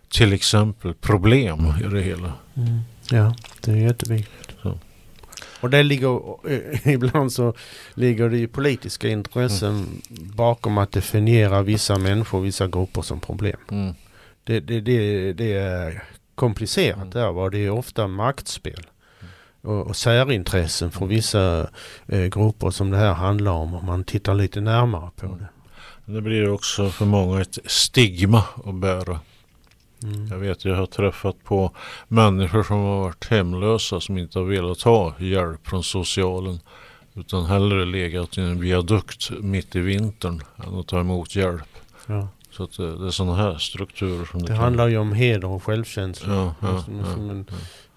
till 0.09 0.33
exempel 0.33 0.95
problem 0.95 1.73
i 1.81 1.89
det 1.89 2.03
hela. 2.03 2.33
Mm. 2.55 2.81
Ja, 3.11 3.35
det 3.61 3.71
är 3.71 3.77
jätteviktigt. 3.77 4.57
Så. 4.63 4.79
Och 5.61 5.71
det 5.71 5.83
ligger, 5.83 6.21
ibland 6.89 7.33
så 7.33 7.55
ligger 7.95 8.29
det 8.29 8.39
ju 8.39 8.49
politiska 8.49 9.09
intressen 9.09 9.75
mm. 9.75 10.31
bakom 10.37 10.79
att 10.79 10.93
definiera 10.93 11.63
vissa 11.63 11.99
människor, 11.99 12.41
vissa 12.41 12.67
grupper 12.67 13.03
som 13.03 13.21
problem. 13.21 13.59
Mm. 13.71 13.95
Det, 14.45 14.61
det, 14.61 14.81
det, 14.81 15.33
det 15.33 15.53
är 15.53 16.05
komplicerat 16.37 16.97
mm. 16.97 17.11
där 17.11 17.33
va? 17.33 17.51
det 17.51 17.59
är 17.59 17.71
ofta 17.71 18.07
maktspel. 18.07 18.87
Mm. 19.21 19.79
Och, 19.79 19.87
och 19.87 19.97
särintressen 19.97 20.91
från 20.91 21.09
vissa 21.09 21.71
eh, 22.07 22.25
grupper 22.25 22.71
som 22.71 22.91
det 22.91 22.97
här 22.97 23.13
handlar 23.13 23.53
om 23.53 23.75
om 23.75 23.87
man 23.87 24.05
tittar 24.05 24.35
lite 24.35 24.61
närmare 24.61 25.11
på 25.17 25.27
mm. 25.27 25.39
det. 25.39 25.49
Det 26.13 26.21
blir 26.21 26.51
också 26.51 26.91
för 26.91 27.05
många 27.05 27.41
ett 27.41 27.59
stigma 27.65 28.45
att 28.65 28.75
bära. 28.75 29.21
Mm. 30.03 30.27
Jag 30.27 30.39
vet, 30.39 30.65
jag 30.65 30.77
har 30.77 30.87
träffat 30.87 31.45
på 31.45 31.71
människor 32.09 32.63
som 32.63 32.77
har 32.77 33.01
varit 33.01 33.31
hemlösa 33.31 34.01
som 34.01 34.19
inte 34.19 34.39
har 34.39 34.47
velat 34.47 34.83
ha 34.83 35.15
hjälp 35.19 35.69
från 35.69 35.85
socialen. 35.85 36.61
Utan 37.15 37.45
hellre 37.47 37.85
legat 37.85 38.39
i 38.39 38.41
en 38.41 38.61
viadukt 38.61 39.31
mitt 39.31 39.77
i 39.77 39.81
vintern 39.81 40.43
än 40.67 40.79
att 40.79 40.87
ta 40.87 41.01
emot 41.01 41.37
hjälp. 41.37 41.69
Ja. 42.07 42.29
Så 42.57 42.63
att 42.63 42.77
det, 42.77 42.99
det 42.99 43.07
är 43.07 43.11
sådana 43.11 43.37
här 43.37 43.59
strukturer 43.59 44.25
som 44.25 44.43
det, 44.43 44.53
det 44.53 44.55
handlar 44.55 44.89
ju 44.89 44.99
om 44.99 45.13
heder 45.13 45.49
och 45.49 45.63
självkänsla. 45.63 46.35
Ja, 46.35 46.55
ja, 46.61 46.83
som, 46.83 46.99
ja, 46.99 47.05
som, 47.05 47.31
en, 47.31 47.47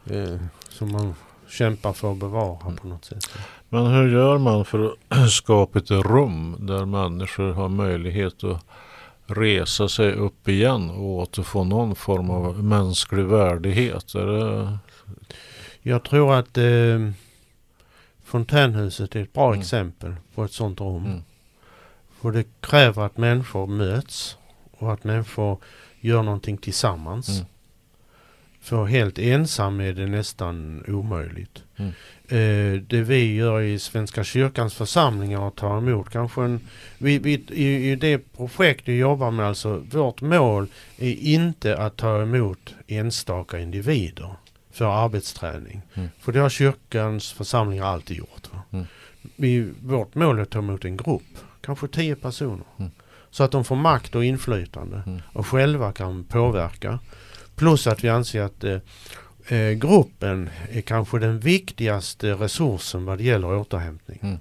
eh, 0.06 0.39
som, 0.70 0.92
man 0.92 1.16
kämpar 1.48 1.94
för 1.94 2.12
att 2.12 2.18
bevara 2.18 2.58
mm. 2.62 2.78
på 2.78 2.88
något 2.88 3.06
sätt. 3.06 3.32
Men 3.70 3.86
hur 3.86 4.10
gör 4.13 4.38
man 4.38 4.66
för 4.66 4.86
att 4.86 5.30
skapa 5.32 5.80
ett 5.80 5.92
rum 5.92 6.56
där 6.60 6.86
människor 6.86 7.54
har 7.54 7.70
möjlighet 7.70 8.44
att 8.44 8.66
resa 9.25 9.89
sig 9.89 10.13
upp 10.13 10.48
igen 10.48 10.89
och 10.89 11.06
återfå 11.06 11.63
någon 11.63 11.96
form 11.96 12.30
av 12.30 12.63
mänsklig 12.63 13.25
värdighet? 13.25 14.16
Är 14.16 14.25
det... 14.25 14.78
Jag 15.82 16.04
tror 16.04 16.34
att 16.34 16.58
eh, 16.58 17.12
fontänhuset 18.24 19.16
är 19.16 19.24
ett 19.24 19.34
bra 19.34 19.48
mm. 19.48 19.60
exempel 19.60 20.16
på 20.36 20.44
ett 20.44 20.54
sådant 20.54 20.82
rum. 20.82 21.06
Mm. 21.06 21.24
För 22.22 22.32
det 22.32 22.46
kräver 22.62 23.06
att 23.06 23.18
människor 23.18 23.68
möts 23.68 24.36
och 24.80 24.94
att 24.94 25.04
människor 25.04 25.58
gör 26.00 26.24
någonting 26.24 26.58
tillsammans. 26.58 27.30
Mm. 27.30 27.46
För 28.62 28.86
helt 28.86 29.20
ensam 29.20 29.80
är 29.80 29.94
det 29.94 30.08
nästan 30.08 30.84
omöjligt. 30.88 31.64
Mm. 31.76 31.92
Eh, 32.28 32.82
det 32.82 33.02
vi 33.02 33.36
gör 33.36 33.62
i 33.62 33.80
Svenska 33.80 34.24
kyrkans 34.24 34.74
församlingar 34.74 35.40
och 35.40 35.56
tar 35.56 35.78
emot 35.78 36.10
kanske 36.10 36.42
en... 36.42 36.60
Vi, 36.98 37.20
vi, 37.20 37.34
i, 37.50 37.92
I 37.92 37.96
det 37.96 38.18
projekt 38.18 38.88
vi 38.88 38.98
jobbar 38.98 39.32
med 39.32 39.46
alltså, 39.46 39.84
vårt 39.92 40.22
mål 40.22 40.68
är 40.98 41.14
inte 41.14 41.78
att 41.78 41.98
ta 41.98 42.22
emot 42.22 42.76
enstaka 42.88 43.60
individer 43.60 44.36
för 44.72 45.06
arbetsträning. 45.06 45.82
Mm. 45.94 46.10
För 46.20 46.32
det 46.32 46.40
har 46.40 46.50
kyrkans 46.50 47.32
församlingar 47.32 47.86
alltid 47.86 48.18
gjort. 48.18 48.50
Mm. 48.72 48.86
Vi, 49.36 49.72
vårt 49.82 50.16
mål 50.16 50.38
är 50.38 50.44
att 50.44 50.50
ta 50.50 50.60
emot 50.60 50.86
en 50.86 50.98
grupp, 50.98 51.38
kanske 51.62 51.88
tio 51.88 52.16
personer. 52.16 52.66
Mm. 52.78 52.92
Så 53.32 53.44
att 53.44 53.52
de 53.52 53.66
får 53.66 53.76
makt 53.76 54.16
och 54.16 54.26
inflytande 54.26 55.04
mm. 55.06 55.22
och 55.34 55.48
själva 55.48 55.92
kan 55.92 56.24
påverka. 56.24 57.00
Plus 57.56 57.88
att 57.88 58.04
vi 58.04 58.10
anser 58.10 58.42
att 58.42 58.64
eh, 58.64 58.78
eh, 59.48 59.72
gruppen 59.72 60.50
är 60.72 60.82
kanske 60.82 61.20
den 61.20 61.40
viktigaste 61.40 62.34
resursen 62.34 63.06
vad 63.06 63.18
det 63.18 63.24
gäller 63.24 63.56
återhämtning. 63.56 64.20
Mm. 64.22 64.38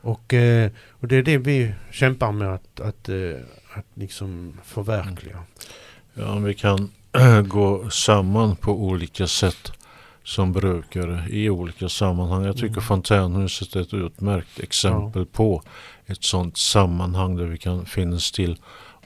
Och, 0.00 0.34
eh, 0.34 0.70
och 0.90 1.08
det 1.08 1.16
är 1.16 1.22
det 1.22 1.38
vi 1.38 1.74
kämpar 1.90 2.32
med 2.32 2.54
att, 2.54 2.80
att, 2.80 3.08
eh, 3.08 3.16
att 3.74 3.86
liksom 3.94 4.58
förverkliga. 4.64 5.38
Ja, 6.14 6.30
om 6.30 6.44
vi 6.44 6.54
kan 6.54 6.90
gå 7.46 7.90
samman 7.90 8.56
på 8.56 8.72
olika 8.72 9.26
sätt 9.26 9.72
som 10.24 10.52
brukare 10.52 11.24
i 11.30 11.50
olika 11.50 11.88
sammanhang. 11.88 12.44
Jag 12.44 12.54
tycker 12.54 12.68
mm. 12.68 12.82
fontänhuset 12.82 13.76
är 13.76 13.80
ett 13.80 13.94
utmärkt 13.94 14.60
exempel 14.60 15.22
ja. 15.22 15.36
på 15.36 15.62
ett 16.06 16.24
sådant 16.24 16.56
sammanhang 16.56 17.36
där 17.36 17.44
vi 17.44 17.58
kan 17.58 17.86
finnas 17.86 18.32
till 18.32 18.56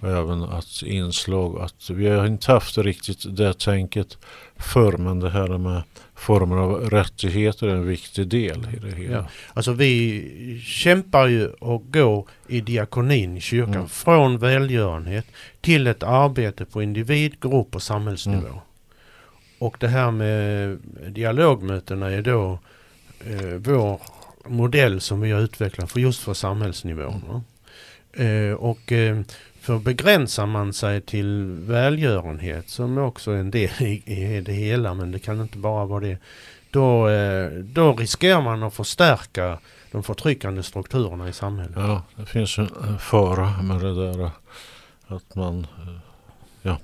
och 0.00 0.08
även 0.08 0.42
att 0.42 0.82
inslag 0.82 1.60
att 1.60 1.90
vi 1.90 2.08
har 2.08 2.26
inte 2.26 2.52
haft 2.52 2.78
riktigt 2.78 3.36
det 3.36 3.58
tänket 3.58 4.18
förr 4.56 4.96
men 4.96 5.20
det 5.20 5.30
här 5.30 5.58
med 5.58 5.82
former 6.14 6.56
av 6.56 6.90
rättigheter 6.90 7.66
är 7.66 7.74
en 7.74 7.86
viktig 7.86 8.28
del 8.28 8.68
i 8.74 8.78
det 8.78 8.96
hela. 8.96 9.16
Ja. 9.16 9.26
Alltså 9.54 9.72
vi 9.72 10.62
kämpar 10.64 11.26
ju 11.26 11.48
och 11.48 11.92
går 11.92 12.28
i 12.48 12.60
diakonin 12.60 13.36
i 13.36 13.40
kyrkan 13.40 13.74
mm. 13.74 13.88
från 13.88 14.38
välgörenhet 14.38 15.26
till 15.60 15.86
ett 15.86 16.02
arbete 16.02 16.64
på 16.64 16.82
individ, 16.82 17.40
grupp 17.40 17.74
och 17.74 17.82
samhällsnivå. 17.82 18.46
Mm. 18.46 18.58
Och 19.58 19.76
det 19.80 19.88
här 19.88 20.10
med 20.10 20.78
dialogmötena 21.08 22.10
är 22.10 22.22
då 22.22 22.58
eh, 23.20 23.54
vår 23.58 24.00
modell 24.48 25.00
som 25.00 25.20
vi 25.20 25.30
har 25.30 25.40
utvecklat 25.40 25.92
för 25.92 26.00
just 26.00 26.20
för 26.20 26.34
samhällsnivån. 26.34 27.24
Mm. 27.28 28.50
Eh, 28.50 28.54
och 28.54 28.92
eh, 28.92 29.20
för 29.60 29.78
begränsar 29.78 30.46
man 30.46 30.72
sig 30.72 31.00
till 31.00 31.44
välgörenhet 31.50 32.68
som 32.68 32.98
också 32.98 33.30
är 33.30 33.36
en 33.36 33.50
del 33.50 33.70
i, 33.80 34.02
i 34.06 34.40
det 34.40 34.52
hela 34.52 34.94
men 34.94 35.12
det 35.12 35.18
kan 35.18 35.40
inte 35.40 35.58
bara 35.58 35.84
vara 35.84 36.00
det. 36.00 36.18
Då, 36.70 37.08
eh, 37.08 37.50
då 37.50 37.92
riskerar 37.92 38.42
man 38.42 38.62
att 38.62 38.74
förstärka 38.74 39.58
de 39.92 40.02
förtryckande 40.02 40.62
strukturerna 40.62 41.28
i 41.28 41.32
samhället. 41.32 41.76
Ja, 41.76 42.02
det 42.16 42.26
finns 42.26 42.58
en 42.58 42.98
fara 42.98 43.62
med 43.62 43.80
det 43.80 43.94
där 43.94 44.30
att 45.06 45.34
man 45.34 45.58
eh, 45.58 45.98
ja, 46.62 46.78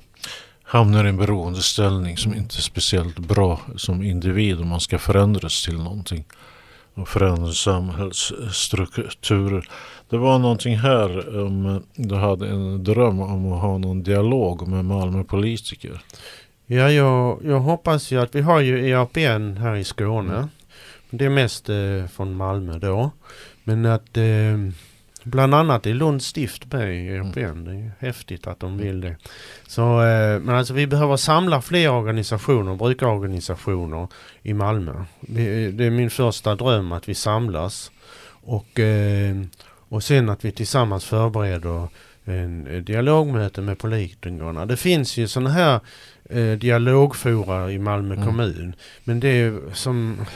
hamnar 0.63 1.05
i 1.05 1.09
en 1.09 1.17
beroendeställning 1.17 2.17
som 2.17 2.35
inte 2.35 2.59
är 2.59 2.61
speciellt 2.61 3.19
bra 3.19 3.61
som 3.77 4.03
individ 4.03 4.61
om 4.61 4.69
man 4.69 4.81
ska 4.81 4.99
förändras 4.99 5.65
till 5.65 5.79
någonting 5.79 6.25
och 6.95 7.09
förändra 7.09 7.53
samhällsstrukturer. 7.53 9.69
Det 10.11 10.17
var 10.17 10.39
någonting 10.39 10.77
här 10.77 11.39
om 11.45 11.83
du 11.95 12.15
hade 12.15 12.49
en 12.49 12.85
dröm 12.85 13.21
om 13.21 13.53
att 13.53 13.61
ha 13.61 13.79
någon 13.79 14.03
dialog 14.03 14.69
med 14.69 14.85
Malmö 14.85 15.25
politiker. 15.25 16.01
Ja, 16.67 16.91
jag, 16.91 17.41
jag 17.45 17.61
hoppas 17.61 18.11
ju 18.11 18.21
att 18.21 18.35
vi 18.35 18.41
har 18.41 18.61
ju 18.61 18.89
EAPN 18.89 19.57
här 19.57 19.77
i 19.77 19.85
Skåne. 19.85 20.35
Mm. 20.35 20.49
Det 21.11 21.25
är 21.25 21.31
mest 21.31 21.69
eh, 21.69 22.07
från 22.13 22.37
Malmö 22.37 22.79
då. 22.79 23.11
Men 23.65 23.87
att 23.87 24.17
eh, 24.17 24.59
Bland 25.25 25.55
annat 25.55 25.87
är 25.87 25.95
Lunds 25.95 26.27
stift 26.27 26.73
med 26.73 26.95
i 26.95 27.09
ERPN. 27.09 27.39
Mm. 27.39 27.65
Det 27.65 27.73
är 27.73 27.93
häftigt 27.99 28.47
att 28.47 28.61
de 28.61 28.79
vill 28.79 29.01
det. 29.01 29.17
Så, 29.67 29.83
eh, 29.83 30.41
men 30.41 30.55
alltså 30.55 30.75
vi 30.75 30.87
behöver 30.87 31.17
samla 31.17 31.63
fler 31.63 31.91
organisationer, 31.91 32.77
brukarorganisationer 32.77 34.09
i 34.43 34.55
Malmö. 34.55 35.05
Det 35.21 35.85
är 35.85 35.91
min 35.91 36.11
första 36.11 36.55
dröm 36.55 36.93
att 36.93 37.09
vi 37.09 37.15
samlas. 37.15 37.91
Och, 38.45 38.81
eh, 38.81 39.37
och 39.89 40.03
sen 40.03 40.29
att 40.29 40.45
vi 40.45 40.53
tillsammans 40.53 41.05
förbereder 41.05 41.89
en 42.25 42.85
dialogmöte 42.85 43.61
med 43.61 43.79
politikerna. 43.79 44.67
Det 44.67 44.77
finns 44.77 45.17
ju 45.17 45.29
sådana 45.29 45.51
här 45.51 45.81
eh, 46.31 46.59
dialogfora 46.59 47.73
i 47.73 47.79
Malmö 47.79 48.15
mm. 48.15 48.27
kommun. 48.27 48.75
Men 49.05 49.21
det 49.21 49.29
är 49.29 49.61
som 49.73 50.27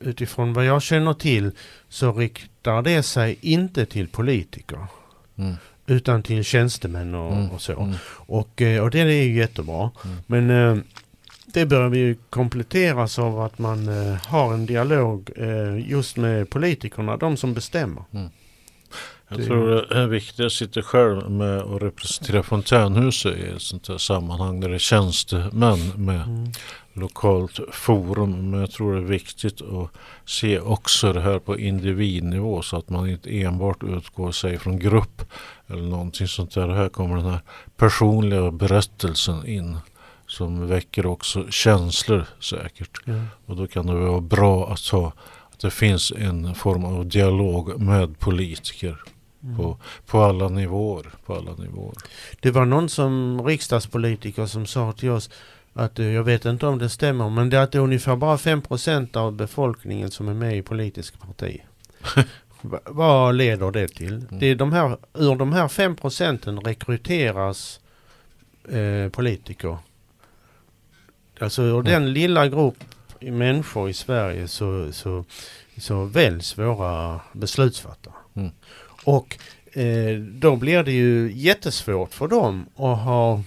utifrån 0.00 0.52
vad 0.52 0.64
jag 0.64 0.82
känner 0.82 1.14
till 1.14 1.50
så 1.88 2.12
riktar 2.12 2.82
det 2.82 3.02
sig 3.02 3.38
inte 3.40 3.86
till 3.86 4.08
politiker. 4.08 4.86
Mm. 5.36 5.54
Utan 5.86 6.22
till 6.22 6.44
tjänstemän 6.44 7.14
och, 7.14 7.32
mm. 7.32 7.50
och 7.50 7.60
så. 7.60 7.80
Mm. 7.80 7.94
Och, 8.08 8.62
eh, 8.62 8.82
och 8.82 8.90
det 8.90 9.00
är 9.00 9.06
ju 9.06 9.36
jättebra. 9.36 9.90
Mm. 10.04 10.16
Men 10.26 10.50
eh, 10.50 10.84
det 11.46 11.66
bör 11.66 11.88
vi 11.88 12.16
kompletteras 12.30 13.18
av 13.18 13.40
att 13.40 13.58
man 13.58 13.88
eh, 13.88 14.14
har 14.26 14.54
en 14.54 14.66
dialog 14.66 15.30
eh, 15.36 15.90
just 15.90 16.16
med 16.16 16.50
politikerna, 16.50 17.16
de 17.16 17.36
som 17.36 17.54
bestämmer. 17.54 18.04
Jag 19.28 19.44
tror 19.44 19.70
det 19.70 19.94
är 19.94 20.06
viktigt, 20.06 20.38
jag 20.38 20.52
sitter 20.52 20.82
själv 20.82 21.30
med 21.30 21.62
och 21.62 21.80
representerar 21.80 22.42
fontänhuset 22.42 23.38
i 23.38 23.46
ett 23.46 23.62
sånt 23.62 23.88
här 23.88 23.98
sammanhang 23.98 24.60
där 24.60 24.68
det 24.68 24.74
är 24.74 24.78
tjänstemän 24.78 25.92
med 25.96 26.22
mm. 26.22 26.52
lokalt 26.92 27.60
forum. 27.72 28.50
Men 28.50 28.60
jag 28.60 28.70
tror 28.70 28.94
det 28.94 29.00
är 29.00 29.04
viktigt 29.04 29.62
att 29.62 29.90
se 30.24 30.60
också 30.60 31.12
det 31.12 31.20
här 31.20 31.38
på 31.38 31.58
individnivå 31.58 32.62
så 32.62 32.76
att 32.76 32.88
man 32.88 33.08
inte 33.10 33.40
enbart 33.42 33.82
utgår 33.82 34.32
sig 34.32 34.58
från 34.58 34.78
grupp 34.78 35.22
eller 35.66 35.82
någonting 35.82 36.28
sånt 36.28 36.54
där. 36.54 36.68
Här 36.68 36.88
kommer 36.88 37.16
den 37.16 37.30
här 37.30 37.40
personliga 37.76 38.50
berättelsen 38.50 39.46
in 39.46 39.78
som 40.26 40.66
väcker 40.68 41.06
också 41.06 41.50
känslor 41.50 42.24
säkert. 42.40 43.06
Mm. 43.06 43.26
Och 43.46 43.56
då 43.56 43.66
kan 43.66 43.86
det 43.86 43.94
vara 43.94 44.20
bra 44.20 44.72
att 44.72 44.88
ha 44.88 45.12
att 45.52 45.60
det 45.60 45.70
finns 45.70 46.12
en 46.16 46.54
form 46.54 46.84
av 46.84 47.06
dialog 47.06 47.80
med 47.80 48.18
politiker. 48.18 48.96
Mm. 49.42 49.56
På, 49.56 49.78
på 50.06 50.22
alla 50.22 50.48
nivåer. 50.48 51.06
På 51.26 51.34
alla 51.34 51.54
nivåer. 51.54 51.94
Det 52.40 52.50
var 52.50 52.64
någon 52.64 52.88
som 52.88 53.42
riksdagspolitiker 53.46 54.46
som 54.46 54.66
sa 54.66 54.92
till 54.92 55.10
oss 55.10 55.30
att 55.72 55.98
eh, 55.98 56.06
jag 56.06 56.24
vet 56.24 56.44
inte 56.44 56.66
om 56.66 56.78
det 56.78 56.88
stämmer 56.88 57.30
men 57.30 57.50
det 57.50 57.56
är 57.56 57.62
att 57.62 57.72
det 57.72 57.78
är 57.78 57.82
ungefär 57.82 58.16
bara 58.16 58.36
5% 58.36 59.16
av 59.16 59.32
befolkningen 59.32 60.10
som 60.10 60.28
är 60.28 60.34
med 60.34 60.58
i 60.58 60.62
politiska 60.62 61.18
parti. 61.18 61.60
Vad 62.84 63.34
leder 63.34 63.70
det 63.70 63.88
till? 63.88 64.14
Mm. 64.14 64.38
Det 64.38 64.46
är 64.46 64.54
de 64.54 64.72
här, 64.72 64.96
ur 65.14 65.36
de 65.36 65.52
här 65.52 65.68
5 65.68 65.96
procenten 65.96 66.60
rekryteras 66.60 67.80
eh, 68.68 69.08
politiker. 69.10 69.78
Alltså 71.40 71.62
ur 71.62 71.80
mm. 71.80 71.84
den 71.84 72.12
lilla 72.12 72.48
grupp 72.48 72.84
människor 73.20 73.90
i 73.90 73.92
Sverige 73.92 74.48
så, 74.48 74.92
så, 74.92 75.24
så 75.78 76.04
väljs 76.04 76.58
våra 76.58 77.20
beslutsfattare. 77.32 78.14
Mm. 78.34 78.50
Och 79.06 79.38
eh, 79.72 80.18
då 80.18 80.56
blir 80.56 80.82
det 80.82 80.92
ju 80.92 81.32
jättesvårt 81.34 82.14
för 82.14 82.28
dem 82.28 82.66
att 82.76 82.98
ha, 82.98 83.42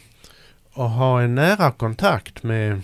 att 0.74 0.92
ha 0.92 1.22
en 1.22 1.36
nära 1.36 1.72
kontakt 1.72 2.44
med, 2.44 2.82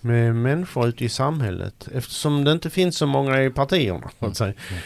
med 0.00 0.36
människor 0.36 0.88
ute 0.88 1.04
i 1.04 1.08
samhället 1.08 1.88
eftersom 1.94 2.44
det 2.44 2.52
inte 2.52 2.70
finns 2.70 2.96
så 2.96 3.06
många 3.06 3.42
i 3.42 3.50
partierna. 3.50 4.10
Mm. 4.20 4.34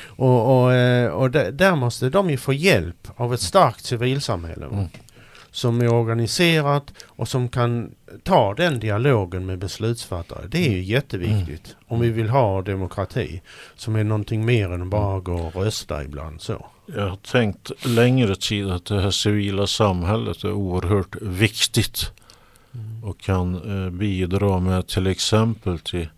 Och, 0.06 0.62
och, 0.62 0.72
eh, 0.72 1.10
och 1.10 1.30
där 1.30 1.76
måste 1.76 2.08
de 2.08 2.30
ju 2.30 2.36
få 2.36 2.52
hjälp 2.52 3.08
av 3.16 3.34
ett 3.34 3.40
starkt 3.40 3.84
civilsamhälle. 3.84 4.66
Mm 4.66 4.88
som 5.52 5.80
är 5.80 5.92
organiserat 5.92 6.92
och 7.06 7.28
som 7.28 7.48
kan 7.48 7.94
ta 8.22 8.54
den 8.54 8.80
dialogen 8.80 9.46
med 9.46 9.58
beslutsfattare. 9.58 10.46
Det 10.48 10.58
är 10.58 10.70
ju 10.70 10.76
mm. 10.76 10.84
jätteviktigt 10.84 11.66
mm. 11.66 11.84
om 11.86 12.00
vi 12.00 12.10
vill 12.10 12.28
ha 12.28 12.62
demokrati 12.62 13.42
som 13.76 13.96
är 13.96 14.04
någonting 14.04 14.44
mer 14.44 14.72
än 14.72 14.90
bara 14.90 15.20
gå 15.20 15.34
och 15.34 15.54
rösta 15.54 16.04
ibland 16.04 16.40
så. 16.40 16.66
Jag 16.86 17.08
har 17.08 17.16
tänkt 17.16 17.86
längre 17.86 18.36
tid 18.36 18.70
att 18.70 18.84
det 18.84 19.00
här 19.00 19.10
civila 19.10 19.66
samhället 19.66 20.44
är 20.44 20.52
oerhört 20.52 21.16
viktigt 21.20 22.12
mm. 22.74 23.04
och 23.04 23.20
kan 23.20 23.54
eh, 23.54 23.90
bidra 23.90 24.60
med 24.60 24.86
till 24.86 25.06
exempel 25.06 25.78
till 25.78 26.08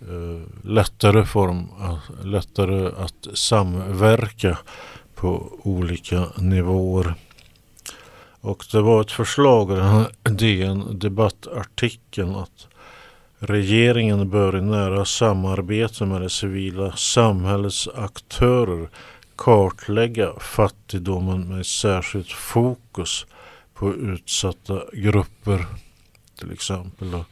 eh, 0.00 0.68
lättare 0.68 1.24
form, 1.24 1.68
uh, 1.80 2.26
lättare 2.26 2.86
att 2.86 3.28
samverka 3.34 4.58
på 5.14 5.58
olika 5.62 6.26
nivåer. 6.36 7.14
Och 8.40 8.64
det 8.72 8.80
var 8.80 9.00
ett 9.00 9.12
förslag 9.12 9.70
i 9.72 9.74
den 9.74 9.88
här 9.88 10.06
DN 10.22 10.98
debattartikeln 10.98 12.34
att 12.34 12.66
regeringen 13.38 14.30
bör 14.30 14.56
i 14.56 14.62
nära 14.62 15.04
samarbete 15.04 16.06
med 16.06 16.20
det 16.20 16.30
civila 16.30 16.92
samhällets 16.96 17.88
aktörer 17.94 18.88
kartlägga 19.40 20.32
fattigdomen 20.40 21.48
med 21.48 21.66
särskilt 21.66 22.32
fokus 22.32 23.26
på 23.74 23.94
utsatta 23.94 24.82
grupper 24.92 25.66
till 26.38 26.52
exempel. 26.52 27.14
Eh, 27.14 27.24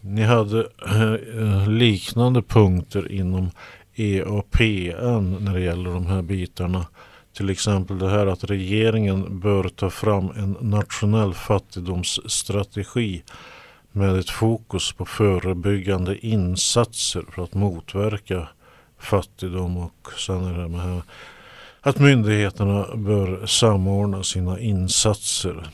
ni 0.00 0.22
hade 0.22 0.68
eh, 0.86 1.68
liknande 1.68 2.42
punkter 2.42 3.12
inom 3.12 3.50
EAPN 3.94 5.36
när 5.40 5.54
det 5.54 5.60
gäller 5.60 5.90
de 5.90 6.06
här 6.06 6.22
bitarna. 6.22 6.86
Till 7.32 7.50
exempel 7.50 7.98
det 7.98 8.10
här 8.10 8.26
att 8.26 8.44
regeringen 8.44 9.40
bör 9.40 9.68
ta 9.68 9.90
fram 9.90 10.30
en 10.36 10.56
nationell 10.60 11.34
fattigdomsstrategi 11.34 13.22
med 13.92 14.16
ett 14.16 14.30
fokus 14.30 14.92
på 14.92 15.04
förebyggande 15.04 16.26
insatser 16.26 17.24
för 17.32 17.42
att 17.42 17.54
motverka 17.54 18.48
fattigdom 18.98 19.76
och 19.76 20.12
sen 20.18 20.44
är 20.44 20.58
det 20.58 20.68
med 20.68 21.02
att 21.80 21.98
myndigheterna 21.98 22.96
bör 22.96 23.46
samordna 23.46 24.22
sina 24.22 24.60
insatser 24.60 25.70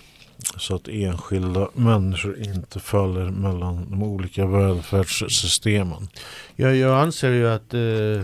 så 0.57 0.75
att 0.75 0.89
enskilda 0.89 1.69
människor 1.75 2.39
inte 2.39 2.81
faller 2.81 3.31
mellan 3.31 3.91
de 3.91 4.03
olika 4.03 4.47
välfärdssystemen. 4.47 6.09
Jag, 6.57 6.77
jag 6.77 7.01
anser 7.01 7.31
ju 7.31 7.49
att 7.49 7.75
eh, 7.75 8.23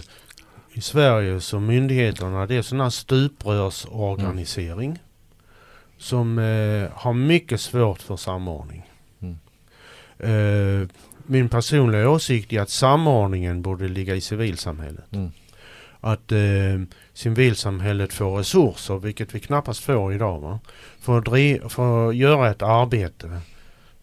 i 0.73 0.81
Sverige 0.81 1.41
så 1.41 1.61
myndigheterna 1.61 2.47
det 2.47 2.57
är 2.57 2.63
här 2.81 2.91
stuprörsorganisering 2.91 4.91
mm. 4.91 4.99
som 5.99 6.39
eh, 6.39 6.89
har 6.95 7.13
mycket 7.13 7.61
svårt 7.61 8.03
för 8.03 8.17
samordning. 8.17 8.91
Mm. 9.21 9.39
Eh, 10.19 10.89
min 11.31 11.49
personliga 11.49 12.11
åsikt 12.11 12.53
är 12.53 12.61
att 12.61 12.71
samordningen 12.71 13.63
borde 13.63 13.89
ligga 13.89 14.15
i 14.15 14.21
civilsamhället. 14.21 15.13
Mm. 15.13 15.31
Att 16.01 16.33
eh, 16.33 16.97
civilsamhället 17.13 18.13
får 18.13 18.39
resurser, 18.39 18.99
vilket 18.99 19.35
vi 19.35 19.41
knappast 19.41 19.81
får 19.81 20.15
idag, 20.15 20.41
va? 20.41 20.61
För, 21.01 21.19
att 21.19 21.73
för 21.73 22.09
att 22.09 22.17
göra 22.17 22.51
ett 22.51 22.63
arbete 22.63 23.41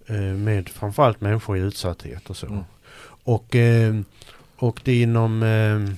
eh, 0.06 0.16
med 0.18 0.70
framförallt 0.70 1.22
människor 1.22 1.58
i 1.58 1.60
utsatthet 1.60 2.30
och 2.30 2.38
så. 2.38 2.48
Mm. 2.48 2.64
Och, 3.24 3.56
eh, 3.56 3.96
och 4.58 4.82
det 4.84 5.02
inom 5.02 5.44
eh, 5.44 5.96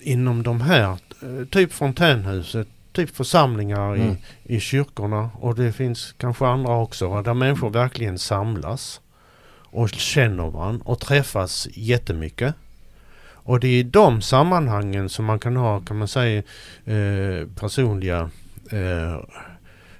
inom 0.00 0.42
de 0.42 0.60
här, 0.60 0.90
eh, 0.90 1.44
typ 1.50 1.72
fontänhuset, 1.72 2.68
typ 2.92 3.16
församlingar 3.16 3.94
mm. 3.94 4.16
i, 4.44 4.56
i 4.56 4.60
kyrkorna 4.60 5.30
och 5.40 5.54
det 5.54 5.72
finns 5.72 6.14
kanske 6.18 6.46
andra 6.46 6.76
också 6.76 7.22
där 7.22 7.34
människor 7.34 7.70
verkligen 7.70 8.18
samlas 8.18 9.00
och 9.70 9.90
känner 9.90 10.50
varandra 10.50 10.82
och 10.84 11.00
träffas 11.00 11.68
jättemycket. 11.72 12.54
Och 13.48 13.60
det 13.60 13.68
är 13.68 13.78
i 13.78 13.82
de 13.82 14.22
sammanhangen 14.22 15.08
som 15.08 15.24
man 15.24 15.38
kan 15.38 15.56
ha, 15.56 15.80
kan 15.80 15.98
man 15.98 16.08
säga, 16.08 16.42
eh, 16.84 17.46
personliga 17.60 18.30
eh, 18.70 19.14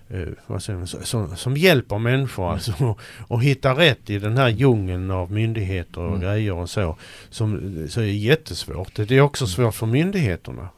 eh, 0.09 0.59
säger 0.59 0.77
man, 0.77 0.87
som, 0.87 1.37
som 1.37 1.57
hjälper 1.57 1.99
människor 1.99 2.45
mm. 2.45 2.55
alltså 2.55 2.97
och 3.29 3.43
hitta 3.43 3.75
rätt 3.75 4.11
i 4.11 4.19
den 4.19 4.37
här 4.37 4.49
djungeln 4.49 5.11
av 5.11 5.33
myndigheter 5.33 6.01
och 6.01 6.09
mm. 6.09 6.21
grejer 6.21 6.53
och 6.53 6.71
så. 6.71 6.97
Som, 7.31 7.87
så 7.89 8.01
är 8.01 8.05
jättesvårt. 8.05 8.95
Det 8.95 9.11
är 9.11 9.21
också 9.21 9.45
mm. 9.45 9.51
svårt 9.51 9.75
för 9.75 9.87
myndigheterna. 9.87 10.69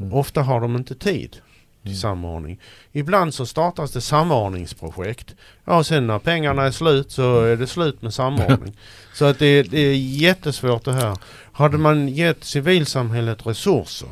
Mm. 0.00 0.12
Ofta 0.12 0.42
har 0.42 0.60
de 0.60 0.76
inte 0.76 0.94
tid 0.94 1.36
till 1.82 1.90
mm. 1.90 2.00
samordning. 2.00 2.60
Ibland 2.92 3.34
så 3.34 3.46
startas 3.46 3.92
det 3.92 4.00
samordningsprojekt. 4.00 5.34
Ja, 5.64 5.84
sen 5.84 6.06
när 6.06 6.18
pengarna 6.18 6.62
är 6.62 6.70
slut 6.70 7.10
så 7.10 7.40
är 7.40 7.56
det 7.56 7.66
slut 7.66 8.02
med 8.02 8.14
samordning. 8.14 8.76
så 9.14 9.24
att 9.24 9.38
det, 9.38 9.62
det, 9.62 9.78
är 9.78 9.96
jättesvårt 9.96 10.84
det 10.84 10.92
här. 10.92 11.16
Hade 11.52 11.78
man 11.78 12.08
gett 12.08 12.44
civilsamhället 12.44 13.46
resurser 13.46 14.08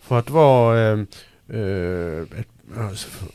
för 0.00 0.18
att 0.18 0.30
vara 0.30 0.80
eh, 0.80 0.98
eh, 1.48 2.40
ett 2.40 2.48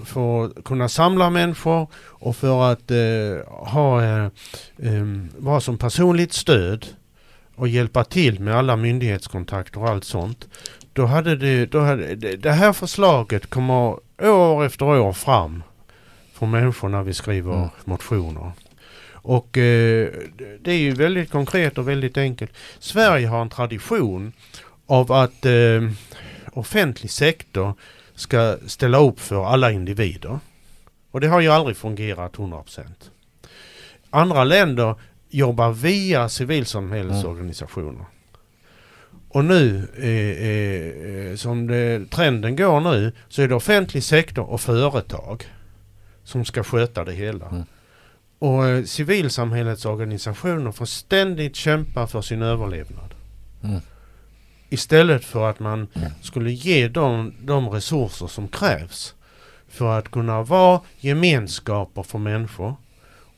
för 0.06 0.46
att 0.46 0.64
kunna 0.64 0.90
samla 0.90 1.30
människor 1.30 1.88
och 1.96 2.36
för 2.36 2.72
att 2.72 2.92
eh, 2.92 3.54
ha, 3.72 4.04
eh, 4.04 4.26
eh, 4.78 5.06
vara 5.38 5.62
som 5.62 5.78
personligt 5.78 6.34
stöd 6.34 6.86
och 7.56 7.68
hjälpa 7.68 8.04
till 8.04 8.40
med 8.40 8.56
alla 8.56 8.76
myndighetskontakter 8.76 9.80
och 9.80 9.90
allt 9.90 10.04
sånt. 10.04 10.48
Då 10.94 11.06
hade 11.06 11.36
det, 11.36 11.66
då 11.66 11.80
hade, 11.80 12.16
det 12.16 12.52
här 12.52 12.74
förslaget 12.74 13.50
kommer 13.50 14.00
år 14.22 14.66
efter 14.66 14.86
år 14.86 15.14
fram 15.14 15.64
för 16.34 16.46
människor 16.46 16.90
när 16.90 17.04
vi 17.04 17.14
skriver 17.14 17.54
mm. 17.54 17.70
motioner. 17.84 18.52
Och 19.12 19.58
eh, 19.58 20.10
det 20.62 20.72
är 20.72 20.78
ju 20.78 20.92
väldigt 20.92 21.32
konkret 21.32 21.78
och 21.78 21.88
väldigt 21.88 22.18
enkelt. 22.18 22.52
Sverige 22.80 23.28
har 23.28 23.42
en 23.42 23.50
tradition 23.50 24.34
av 24.86 25.12
att 25.12 25.46
eh, 25.46 25.90
offentlig 26.54 27.12
sektor 27.12 27.74
ska 28.16 28.58
ställa 28.68 28.98
upp 28.98 29.20
för 29.20 29.46
alla 29.46 29.72
individer. 29.72 30.40
Och 31.12 31.22
det 31.22 31.28
har 31.28 31.42
ju 31.42 31.50
aldrig 31.50 31.78
fungerat 31.78 32.34
100%. 32.34 32.84
Andra 34.10 34.44
länder 34.44 34.96
jobbar 35.30 35.72
via 35.72 36.30
civilsamhällesorganisationer. 36.30 38.06
Och 39.34 39.46
nu, 39.46 39.88
eh, 39.98 41.32
eh, 41.32 41.36
som 41.36 41.68
det, 41.68 42.10
trenden 42.10 42.56
går 42.56 42.80
nu, 42.80 43.12
så 43.30 43.42
är 43.42 43.48
det 43.48 43.56
offentlig 43.56 44.04
sektor 44.04 44.50
och 44.50 44.62
företag 44.62 45.44
som 46.24 46.46
ska 46.46 46.64
sköta 46.64 47.04
det 47.04 47.12
hela. 47.12 47.48
Mm. 47.48 47.64
Och 48.40 48.68
eh, 48.68 48.84
civilsamhällets 48.84 49.86
organisationer 49.86 50.72
får 50.72 50.86
ständigt 50.86 51.56
kämpa 51.56 52.08
för 52.08 52.22
sin 52.22 52.42
överlevnad. 52.42 53.14
Mm. 53.64 53.80
Istället 54.70 55.26
för 55.26 55.50
att 55.50 55.60
man 55.60 55.88
skulle 56.22 56.52
ge 56.52 56.88
dem 56.88 57.34
de 57.42 57.70
resurser 57.70 58.28
som 58.28 58.48
krävs 58.48 59.16
för 59.68 60.00
att 60.00 60.12
kunna 60.12 60.44
vara 60.44 60.82
gemenskaper 61.00 62.04
för 62.04 62.20
människor 62.20 62.76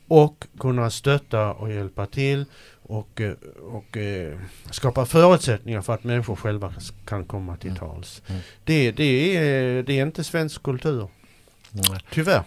och 0.08 0.44
kunna 0.58 0.90
stötta 0.90 1.52
och 1.52 1.72
hjälpa 1.72 2.06
till 2.06 2.44
och, 2.82 3.20
eh, 3.20 3.32
och 3.72 3.96
eh, 3.96 4.38
skapa 4.70 5.06
förutsättningar 5.06 5.82
för 5.82 5.94
att 5.94 6.04
människor 6.04 6.36
själva 6.36 6.72
kan 7.06 7.24
komma 7.24 7.56
till 7.56 7.70
Mm. 7.70 7.80
tals. 7.80 8.22
Mm. 8.26 8.40
Det, 8.64 8.90
det, 8.92 9.36
är, 9.36 9.82
det 9.82 9.98
är 9.98 10.02
inte 10.02 10.24
svensk 10.24 10.62
kultur, 10.62 11.08
Nej. 11.70 12.00
tyvärr. 12.12 12.42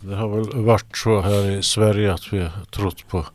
Det 0.00 0.14
har 0.14 0.28
väl 0.28 0.64
varit 0.64 0.96
så 0.96 1.20
här 1.20 1.50
i 1.50 1.62
Sverige 1.62 2.12
att 2.14 2.32
vi 2.32 2.40
har 2.40 2.64
trott 2.70 3.08
på 3.08 3.26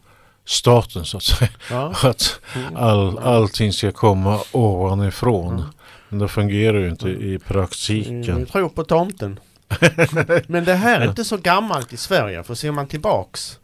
staten 0.46 1.06
så 1.06 1.18
att 1.18 1.24
säga. 1.24 1.50
Ja. 1.70 1.94
Att 2.04 2.40
Mm. 2.56 2.76
all, 2.76 3.18
allting 3.20 3.74
ska 3.74 3.92
komma 3.92 4.40
ovanifrån. 4.52 5.54
Mm. 5.54 5.66
Men 6.10 6.20
det 6.20 6.28
fungerar 6.28 6.80
ju 6.80 6.90
inte 6.90 7.10
i 7.10 7.14
Vi 7.16 7.40
praktiken. 7.40 8.46
tror 8.46 8.70
på 8.70 8.84
tomten. 8.84 9.40
Men 10.48 10.66
det 10.66 10.74
här 10.76 11.02
är 11.02 11.10
inte 11.10 11.26
så 11.26 11.38
gammalt 11.38 11.94
i 11.94 11.98
Sverige. 11.98 12.44
För 12.44 12.56
ser 12.56 12.72
man 12.72 12.88
tillbaks 12.88 13.60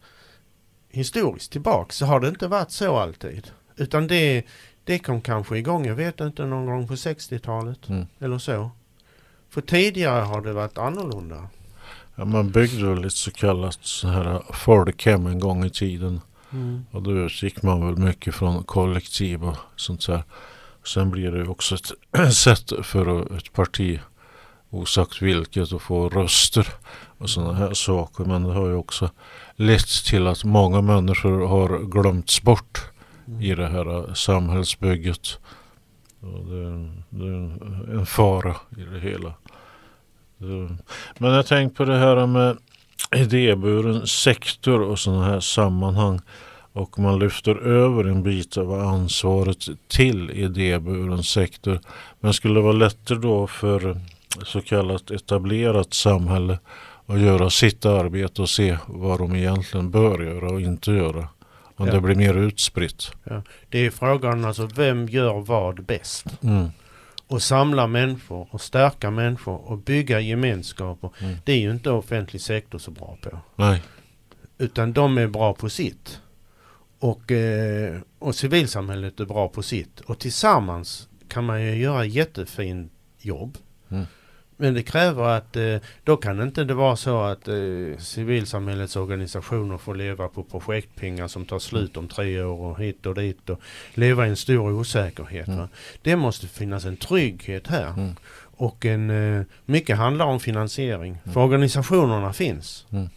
historiskt 0.90 1.52
tillbaks 1.52 1.96
så 1.96 2.06
har 2.06 2.20
det 2.20 2.28
inte 2.28 2.48
varit 2.48 2.70
så 2.70 2.96
alltid. 2.96 3.50
Utan 3.76 4.06
det, 4.06 4.42
det 4.84 4.98
kom 4.98 5.20
kanske 5.20 5.58
igång, 5.58 5.86
jag 5.86 5.94
vet 5.94 6.20
inte, 6.20 6.46
någon 6.46 6.66
gång 6.66 6.88
på 6.88 6.94
60-talet 6.94 7.88
Mm. 7.88 8.06
eller 8.20 8.38
så. 8.38 8.70
För 9.50 9.60
tidigare 9.60 10.20
har 10.20 10.40
det 10.40 10.52
varit 10.52 10.78
annorlunda. 10.78 11.48
Ja, 12.14 12.24
man 12.24 12.50
byggde 12.50 13.06
ett 13.06 13.12
så 13.12 13.30
kallat 13.30 13.78
så 13.80 14.08
här 14.08 14.42
folkhem 14.52 15.26
en 15.26 15.38
gång 15.40 15.64
i 15.64 15.70
tiden. 15.70 16.20
Och 16.90 17.02
då 17.02 17.10
utgick 17.10 17.62
man 17.62 17.86
väl 17.86 17.96
mycket 17.96 18.34
från 18.34 18.64
kollektiv 18.64 19.44
och 19.44 19.56
sånt 19.76 20.06
där. 20.06 20.22
Sen 20.84 21.10
blir 21.10 21.30
det 21.30 21.48
också 21.48 21.74
ett 21.74 22.34
sätt 22.34 22.72
för 22.82 23.36
ett 23.36 23.52
parti, 23.52 24.00
osagt 24.70 25.22
vilket, 25.22 25.72
och 25.72 25.82
få 25.82 26.08
röster 26.08 26.68
och 27.18 27.30
sådana 27.30 27.52
här 27.52 27.74
saker. 27.74 28.24
Men 28.24 28.42
det 28.42 28.52
har 28.52 28.68
ju 28.68 28.74
också 28.74 29.10
lett 29.56 29.88
till 30.04 30.26
att 30.26 30.44
många 30.44 30.80
människor 30.80 31.46
har 31.46 31.78
glömts 31.78 32.42
bort 32.42 32.80
i 33.40 33.54
det 33.54 33.68
här 33.68 34.14
samhällsbygget. 34.14 35.38
Och 36.20 36.44
det, 36.46 36.56
är- 36.56 37.02
det 37.10 37.24
är 37.26 37.98
en 37.98 38.06
fara 38.06 38.56
i 38.76 38.80
det 38.82 39.00
hela. 39.00 39.34
Men 41.18 41.32
jag 41.32 41.46
tänkte 41.46 41.76
på 41.76 41.84
det 41.84 41.98
här 41.98 42.26
med 42.26 42.56
idéburen 43.16 44.06
sektor 44.06 44.80
och 44.80 44.98
sådana 44.98 45.24
här 45.24 45.40
sammanhang. 45.40 46.20
Och 46.72 46.98
man 46.98 47.18
lyfter 47.18 47.56
över 47.56 48.04
en 48.04 48.22
bit 48.22 48.56
av 48.56 48.72
ansvaret 48.72 49.66
till 49.88 50.30
idéburen 50.30 51.22
sektor. 51.22 51.80
Men 52.20 52.34
skulle 52.34 52.54
det 52.54 52.60
vara 52.60 52.72
lättare 52.72 53.18
då 53.18 53.46
för 53.46 54.00
så 54.44 54.60
kallat 54.60 55.10
etablerat 55.10 55.94
samhälle 55.94 56.58
att 57.06 57.20
göra 57.20 57.50
sitt 57.50 57.86
arbete 57.86 58.42
och 58.42 58.48
se 58.48 58.78
vad 58.86 59.18
de 59.18 59.36
egentligen 59.36 59.90
bör 59.90 60.20
göra 60.22 60.50
och 60.50 60.60
inte 60.60 60.92
göra. 60.92 61.28
Om 61.78 61.86
Ja. 61.86 61.92
det 61.94 62.00
blir 62.00 62.14
mer 62.14 62.34
utspritt. 62.34 63.10
Det 63.68 63.86
är 63.86 63.90
frågan 63.90 64.44
alltså, 64.44 64.66
vem 64.66 65.08
gör 65.08 65.40
vad 65.40 65.84
bäst? 65.84 66.26
Mm. 66.42 66.68
Och 67.26 67.42
samla 67.42 67.86
människor 67.86 68.48
och 68.50 68.60
stärka 68.60 69.10
människor 69.10 69.70
och 69.70 69.78
bygga 69.78 70.20
gemenskaper. 70.20 71.10
Mm. 71.20 71.36
Det 71.44 71.52
är 71.52 71.58
ju 71.58 71.70
inte 71.70 71.90
offentlig 71.90 72.42
sektor 72.42 72.78
så 72.78 72.90
bra 72.90 73.18
på. 73.22 73.38
Nej. 73.56 73.82
Utan 74.58 74.92
de 74.92 75.18
är 75.18 75.26
bra 75.26 75.54
på 75.54 75.68
sitt. 75.68 76.20
Och, 76.98 77.32
eh, 77.32 78.00
och 78.18 78.34
civilsamhället 78.34 79.20
är 79.20 79.24
bra 79.24 79.48
på 79.48 79.62
sitt. 79.62 80.00
Och 80.00 80.18
tillsammans 80.18 81.08
kan 81.28 81.44
man 81.44 81.62
ju 81.62 81.74
göra 81.76 82.04
jättefin 82.04 82.90
jobb. 83.20 83.58
Mm. 83.88 84.06
Men 84.56 84.74
det 84.74 84.82
kräver 84.82 85.24
att 85.24 85.56
eh, 85.56 85.76
då 86.04 86.16
kan 86.16 86.42
inte 86.42 86.64
det 86.64 86.74
vara 86.74 86.96
så 86.96 87.22
att 87.22 87.48
eh, 87.48 87.98
civilsamhällets 87.98 88.96
organisationer 88.96 89.78
får 89.78 89.94
leva 89.94 90.28
på 90.28 90.42
projektpengar 90.42 91.28
som 91.28 91.44
tar 91.44 91.58
slut 91.58 91.96
om 91.96 92.08
tre 92.08 92.42
år 92.42 92.70
och 92.70 92.80
hit 92.80 93.06
och 93.06 93.14
dit 93.14 93.50
och 93.50 93.60
leva 93.94 94.26
i 94.26 94.30
en 94.30 94.36
stor 94.36 94.72
osäkerhet. 94.72 95.48
Mm. 95.48 95.68
Det 96.02 96.16
måste 96.16 96.46
finnas 96.46 96.84
en 96.84 96.96
trygghet 96.96 97.66
här. 97.66 97.88
Mm. 97.88 98.16
Och 98.58 98.84
en, 98.84 99.10
eh, 99.10 99.42
mycket 99.64 99.96
handlar 99.96 100.26
om 100.26 100.40
finansiering. 100.40 101.18
Mm. 101.22 101.34
För 101.34 101.40
organisationerna 101.40 102.32
finns. 102.32 102.86
Mm. 102.90 103.08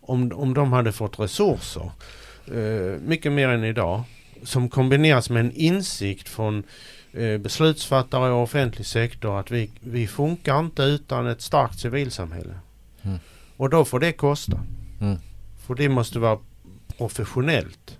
Om, 0.00 0.32
om 0.34 0.54
de 0.54 0.72
hade 0.72 0.92
fått 0.92 1.18
resurser, 1.18 1.90
mycket 2.98 3.32
mer 3.32 3.48
än 3.48 3.64
idag, 3.64 4.02
som 4.42 4.68
kombineras 4.68 5.30
med 5.30 5.40
en 5.40 5.52
insikt 5.52 6.28
från 6.28 6.62
beslutsfattare 7.40 8.30
och 8.30 8.42
offentlig 8.42 8.86
sektor 8.86 9.40
att 9.40 9.50
vi, 9.50 9.70
vi 9.80 10.06
funkar 10.06 10.60
inte 10.60 10.82
utan 10.82 11.26
ett 11.26 11.42
starkt 11.42 11.78
civilsamhälle. 11.78 12.54
Mm. 13.02 13.18
Och 13.56 13.70
då 13.70 13.84
får 13.84 14.00
det 14.00 14.12
kosta. 14.12 14.60
Mm. 15.00 15.18
För 15.66 15.74
det 15.74 15.88
måste 15.88 16.18
vara 16.18 16.38
professionellt. 16.98 17.98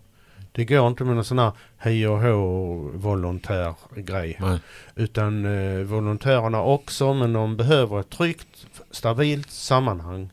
Det 0.52 0.64
går 0.64 0.88
inte 0.88 1.04
med 1.04 1.14
någon 1.14 1.24
sån 1.24 1.38
här 1.38 1.52
hej 1.76 2.08
och 2.08 2.20
hå 2.20 2.74
volontär 2.94 3.74
grej. 3.96 4.36
Nej. 4.40 4.58
Utan 4.94 5.44
eh, 5.44 5.82
volontärerna 5.82 6.62
också, 6.62 7.14
men 7.14 7.32
de 7.32 7.56
behöver 7.56 8.00
ett 8.00 8.10
tryggt, 8.10 8.66
stabilt 8.90 9.50
sammanhang 9.50 10.30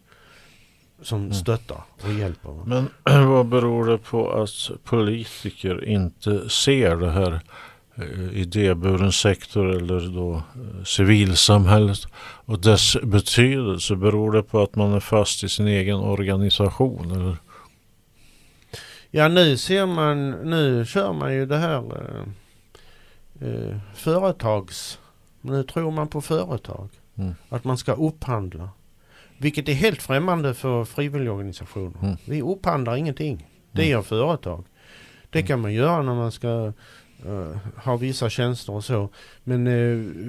som 1.01 1.19
Mm. 1.19 1.33
stöttar 1.33 1.81
och 2.03 2.13
hjälper. 2.13 2.65
Men 2.65 2.89
vad 3.29 3.45
beror 3.45 3.87
det 3.87 3.97
på 3.97 4.31
att 4.31 4.83
politiker 4.83 5.85
inte 5.85 6.49
ser 6.49 6.95
det 6.95 7.11
här 7.11 7.31
eh, 7.33 7.39
idéburen 8.33 9.11
sektor 9.11 9.69
eller 9.69 9.99
då 10.15 10.35
eh, 10.35 10.83
civilsamhället 10.83 11.99
och 12.45 12.59
dess 12.59 12.97
betydelse? 13.03 13.95
Beror 13.95 14.31
det 14.31 14.43
på 14.43 14.61
att 14.61 14.75
man 14.75 14.93
är 14.93 14.99
fast 14.99 15.43
i 15.43 15.49
sin 15.49 15.67
egen 15.67 15.95
organisation? 15.97 17.11
Eller? 17.11 17.37
Ja, 19.11 19.27
nu 19.27 19.57
ser 19.57 19.85
man, 19.85 20.29
nu 20.31 20.85
kör 20.85 21.13
man 21.13 21.33
ju 21.33 21.45
det 21.45 21.57
här 21.57 21.83
eh, 23.41 23.47
eh, 23.49 23.77
företags... 23.95 24.99
Nu 25.41 25.63
tror 25.63 25.91
man 25.91 26.07
på 26.07 26.21
företag. 26.21 26.89
Mm. 27.15 27.35
Att 27.49 27.63
man 27.63 27.77
ska 27.77 27.93
upphandla. 27.93 28.69
Vilket 29.37 29.69
är 29.69 29.73
helt 29.73 30.01
främmande 30.01 30.53
för 30.53 30.85
frivilligorganisationer. 30.85 31.99
Mm. 32.01 32.17
Vi 32.25 32.41
upphandlar 32.41 32.95
ingenting. 32.95 33.47
Det 33.71 33.81
Mm. 33.81 33.91
gör 33.91 34.01
företag. 34.01 34.63
Det 35.29 35.39
Mm. 35.39 35.47
kan 35.47 35.61
man 35.61 35.73
göra 35.73 36.01
när 36.01 36.15
man 36.15 36.31
ska 36.31 36.73
eh, 37.25 37.57
ha 37.83 37.95
vissa 37.97 38.29
tjänster 38.29 38.73
och 38.73 38.83
så. 38.85 39.09
Men 39.43 39.65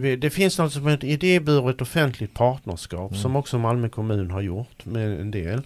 vi- 0.02 0.16
det 0.16 0.30
finns 0.30 0.58
något 0.58 0.72
som 0.72 0.86
heter 0.86 1.06
idéburet 1.08 1.80
offentligt 1.82 2.34
partnerskap 2.34 3.10
Mm. 3.10 3.22
som 3.22 3.36
också 3.36 3.58
Malmö 3.58 3.88
kommun 3.88 4.30
har 4.30 4.40
gjort 4.40 4.84
med 4.84 5.20
en 5.20 5.30
del. 5.30 5.62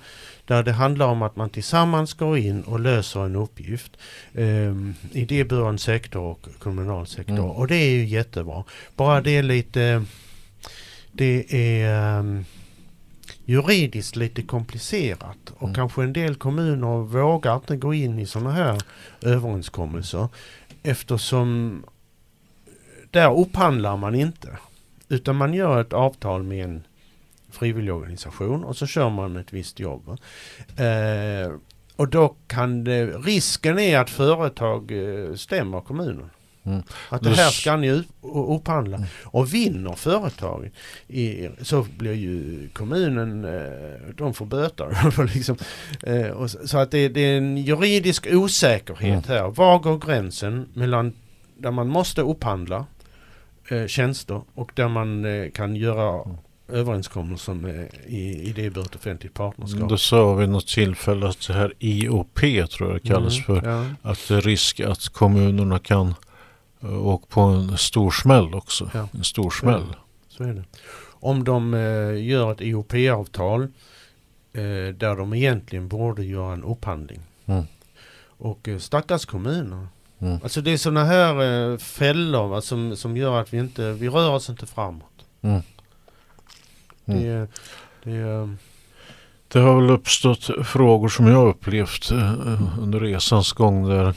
Där 0.46 0.62
det 0.62 0.72
handlar 0.72 1.06
om 1.06 1.22
att 1.22 1.37
man 1.37 1.50
tillsammans 1.50 2.14
går 2.14 2.38
in 2.38 2.62
och 2.62 2.80
löser 2.80 3.20
en 3.24 3.37
uppgift. 3.37 3.96
Eh, 4.34 4.74
idéburen 5.12 5.78
sektor 5.78 6.20
och 6.22 6.46
kommunal 6.58 7.06
sektor. 7.06 7.34
Mm. 7.38 7.50
Och 7.50 7.66
det 7.66 7.76
är 7.76 7.90
ju 7.90 8.04
jättebra. 8.04 8.64
Bara 8.96 9.20
det 9.20 9.30
är 9.37 9.42
lite... 9.42 10.04
Det 11.12 11.46
är 11.54 12.18
ehm, 12.18 12.44
juridiskt 13.44 14.16
lite 14.16 14.42
komplicerat 14.42 15.37
och 15.56 15.62
Mm. 15.62 15.74
kanske 15.74 16.02
en 16.02 16.12
del 16.12 16.34
kommuner 16.34 17.02
vågar 17.02 17.54
inte 17.56 17.76
gå 17.76 17.94
in 17.94 18.18
i 18.18 18.26
sådana 18.26 18.52
här 18.52 18.78
överenskommelser 19.22 20.28
eftersom 20.85 21.85
där 23.11 23.38
upphandlar 23.38 23.97
man 23.97 24.14
inte 24.14 24.59
utan 25.09 25.37
man 25.37 25.55
gör 25.55 25.81
ett 25.81 25.92
avtal 25.92 26.42
med 26.42 26.64
en 26.64 26.87
frivilligorganisation 27.51 28.64
och 28.64 28.77
så 28.77 28.87
kör 28.87 29.11
man 29.11 29.37
ett 29.37 29.53
visst 29.53 29.81
jobb. 29.81 30.18
Eh, 30.77 31.53
och 31.97 32.09
då 32.09 32.37
kan 32.47 32.85
det, 32.85 33.07
risken 33.07 33.79
är 33.79 33.99
att 33.99 34.11
företag 34.11 34.92
eh, 34.92 35.35
stämmer 35.35 35.81
kommunen. 35.81 36.31
Mm. 36.66 36.83
Att 37.09 37.22
det 37.22 37.31
Det 37.31 37.37
här 37.37 37.50
ska 37.50 37.77
ni 37.77 37.90
upp- 37.90 38.07
upphandla. 38.48 38.96
Mm. 38.96 39.09
Och 39.24 39.55
vinner 39.55 39.92
företaget 39.92 40.72
i, 41.09 41.48
så 41.62 41.87
blir 41.98 42.12
ju 42.12 42.68
kommunen, 42.72 43.44
eh, 43.44 44.14
de 44.16 44.35
får 44.35 44.46
böter. 44.46 45.24
Liksom, 45.35 45.57
eh, 46.03 46.46
så 46.46 46.79
att 46.79 46.90
det, 46.90 47.09
det 47.09 47.20
är 47.20 47.38
en 47.38 47.57
juridisk 47.57 48.27
osäkerhet 48.31 49.27
här. 49.27 49.48
Var 49.48 49.79
går 49.79 49.98
gränsen 49.98 50.68
mellan 50.74 51.12
där 51.59 51.70
man 51.70 51.88
måste 51.88 52.20
upphandla 52.22 52.87
eh, 53.68 53.87
tjänster 53.87 54.42
och 54.55 54.72
där 54.74 54.88
man 54.88 55.24
kan 55.55 55.77
göra 55.77 56.22
Mm. 56.24 56.37
överenskommelser 56.68 57.55
med, 57.55 57.88
i 58.07 58.48
idéburet 58.50 58.94
offentligt 58.94 59.35
partnerskap. 59.35 59.88
Det 59.88 59.98
sa 59.98 60.35
vid 60.35 60.48
något 60.48 60.66
tillfälle 60.66 61.29
att 61.29 61.46
det 61.46 61.53
här 61.55 61.72
IOP 61.79 62.40
tror 62.70 62.90
jag 62.92 62.94
det 63.03 63.09
kallas 63.09 63.48
Mm, 63.48 63.62
för. 63.62 63.70
Ja, 63.70 64.11
Att 64.11 64.29
det 64.29 64.35
är 64.35 64.40
risk 64.40 64.81
att 64.81 65.09
kommunerna 65.09 65.79
kan 65.79 66.14
uh, 66.85 67.07
åka 67.07 67.27
på 67.29 67.40
en 67.40 67.79
stor 67.79 68.11
smäll 68.11 68.55
också. 68.55 68.90
Ja. 68.94 69.09
En 69.12 69.25
stor 69.25 69.51
smäll. 69.51 69.97
så 70.29 70.44
är 70.44 70.55
det. 70.55 70.64
Om 71.07 71.44
de 71.44 71.75
eh, 71.75 72.25
gör 72.27 72.53
ett 72.53 72.61
IOP-avtal 72.61 73.62
eh, 74.53 74.94
där 74.94 75.16
de 75.16 75.35
egentligen 75.35 75.88
borde 75.88 76.25
göra 76.25 76.53
en 76.53 76.64
upphandling. 76.64 77.20
Mm. 77.47 77.64
Och 78.38 78.68
eh, 78.68 78.79
stackars 78.79 79.25
kommuner. 79.25 79.87
Mm. 80.18 80.38
Alltså 80.42 80.61
det 80.61 80.70
är 80.70 80.77
sådana 80.77 81.05
här 81.05 81.70
eh, 81.73 81.79
fällor 81.79 82.49
va, 82.49 82.61
som, 82.61 82.97
som 82.97 83.16
gör 83.16 83.40
att 83.40 83.55
vi 83.55 83.59
inte, 83.59 83.92
vi 83.92 84.09
rör 84.09 84.31
oss 84.31 84.51
inte 84.51 84.66
framåt. 84.66 85.25
Mm. 85.42 85.62
Mm. 87.07 87.23
Det, 87.23 87.49
det, 88.03 88.18
eh, 88.18 88.49
Det 89.49 89.59
har 89.59 89.81
väl 89.81 89.90
uppstått 89.90 90.66
frågor 90.66 91.09
som 91.09 91.27
jag 91.27 91.49
upplevt 91.49 92.11
eh, 92.11 92.81
under 92.81 93.01
resans 93.01 93.53
gång 93.53 93.88
där 93.88 94.14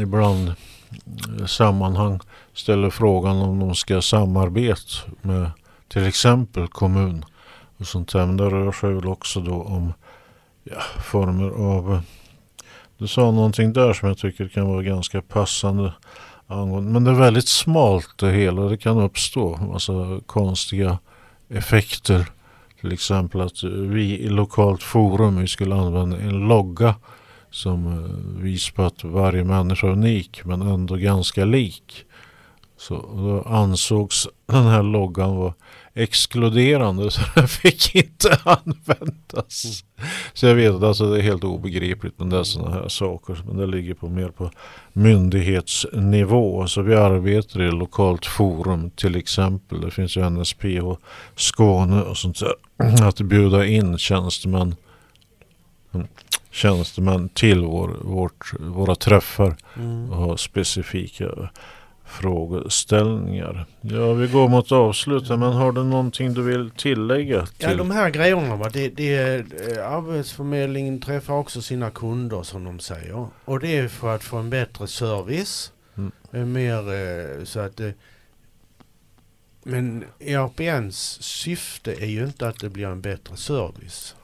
ibland 0.00 0.48
eh, 0.48 0.54
sammanhang 1.46 2.20
ställer 2.54 2.90
frågan 2.90 3.36
om 3.36 3.58
de 3.60 3.74
ska 3.74 4.02
samarbeta 4.02 5.10
med 5.22 5.50
till 5.88 6.06
exempel 6.06 6.68
kommun 6.68 7.24
och 7.76 7.86
sånt 7.86 8.12
där. 8.12 8.26
Men 8.26 8.36
det 8.36 8.50
rör 8.50 8.72
sig 8.72 8.92
väl 8.92 9.08
också 9.08 9.40
då 9.40 9.62
om 9.62 9.92
ja, 10.64 10.80
former 11.02 11.50
av 11.50 12.02
du 13.00 13.06
sa 13.06 13.30
någonting 13.30 13.72
där 13.72 13.92
som 13.92 14.08
jag 14.08 14.18
tycker 14.18 14.48
kan 14.48 14.68
vara 14.68 14.82
ganska 14.82 15.22
passande 15.22 15.92
angående. 16.46 16.90
Men 16.90 17.04
det 17.04 17.10
är 17.10 17.14
väldigt 17.14 17.48
smalt 17.48 18.18
det 18.18 18.30
hela. 18.30 18.62
Det 18.62 18.76
kan 18.76 18.98
uppstå 18.98 19.56
massa 19.56 20.20
konstiga 20.26 20.98
effekter. 21.48 22.26
Till 22.80 22.92
exempel 22.92 23.40
att 23.40 23.62
vi 23.64 24.18
i 24.18 24.28
lokalt 24.28 24.82
forum 24.82 25.40
vi 25.40 25.46
skulle 25.46 25.74
använda 25.74 26.16
en 26.16 26.48
logga 26.48 26.94
som 27.50 27.86
eh, 27.86 28.42
visar 28.42 28.72
på 28.72 28.82
att 28.82 29.04
varje 29.04 29.44
människa 29.44 29.86
är 29.86 29.90
unik 29.90 30.44
men 30.44 30.62
ändå 30.62 30.96
ganska 30.96 31.44
lik. 31.44 32.04
Så 32.76 32.94
då 32.94 33.42
ansågs 33.42 34.28
den 34.46 34.66
här 34.66 34.82
loggan 34.82 35.36
vara 35.36 35.54
exkluderande 35.94 37.10
så 37.10 37.20
den 37.34 37.48
fick 37.48 37.94
inte 37.94 38.38
användas. 38.44 39.84
Så 40.32 40.46
jag 40.46 40.54
vet 40.54 40.74
att 40.74 40.82
alltså 40.82 41.12
det 41.12 41.18
är 41.18 41.22
helt 41.22 41.44
obegripligt 41.44 42.14
men 42.18 42.30
det 42.30 42.38
är 42.38 42.42
sådana 42.42 42.74
här 42.74 42.88
saker. 42.88 43.42
Men 43.46 43.56
det 43.56 43.66
ligger 43.66 43.94
på 43.94 44.08
mer 44.08 44.28
på 44.28 44.50
myndighetsnivå. 44.92 46.66
Så 46.66 46.82
vi 46.82 46.94
arbetar 46.94 47.62
i 47.62 47.70
lokalt 47.70 48.26
forum 48.26 48.90
till 48.90 49.16
exempel. 49.16 49.80
Det 49.80 49.90
finns 49.90 50.16
ju 50.16 50.30
NSPH 50.30 50.96
Skåne 51.36 52.02
och 52.02 52.16
sånt 52.16 52.40
där. 52.40 52.54
Att 53.08 53.20
bjuda 53.20 53.66
in 53.66 53.98
tjänstemän 53.98 54.74
mm, 55.94 56.06
tjänstemän 56.50 57.28
till 57.28 57.64
vår, 57.64 57.96
vårt, 58.00 58.52
våra 58.60 58.94
träffar 58.94 59.56
mm. 59.76 60.10
och 60.10 60.16
ha 60.16 60.36
specifika 60.36 61.26
frågeställningar. 62.10 63.66
Ja, 63.80 64.12
vi 64.12 64.26
går 64.26 64.48
mot 64.48 64.72
avslutet 64.72 65.38
men 65.38 65.52
har 65.52 65.72
du 65.72 65.84
någonting 65.84 66.34
du 66.34 66.42
vill 66.42 66.70
tillägga? 66.70 67.46
Till? 67.46 67.68
Ja, 67.70 67.74
de 67.74 67.90
här 67.90 68.10
grejerna 68.10 68.56
va, 68.56 68.70
det, 68.72 68.88
det, 68.88 69.34
eh, 69.34 69.92
Arbetsförmedlingen 69.92 71.00
träffar 71.00 71.34
också 71.34 71.62
sina 71.62 71.90
kunder 71.90 72.42
som 72.42 72.64
de 72.64 72.80
säger. 72.80 73.26
Och 73.44 73.60
det 73.60 73.78
är 73.78 73.88
för 73.88 74.14
att 74.14 74.24
få 74.24 74.36
en 74.36 74.50
bättre 74.50 74.86
service. 74.86 75.72
Mm. 75.96 76.12
Eh, 76.32 76.44
Mer 76.44 76.92
eh, 76.92 77.44
så 77.44 77.60
att 77.60 77.80
Men 79.62 80.04
ERPNs 80.18 81.22
syfte 81.22 81.92
är 81.92 82.06
ju 82.06 82.24
inte 82.24 82.48
att 82.48 82.60
det 82.60 82.68
blir 82.68 82.86
en 82.86 83.00
bättre 83.00 83.36
service. 83.36 84.14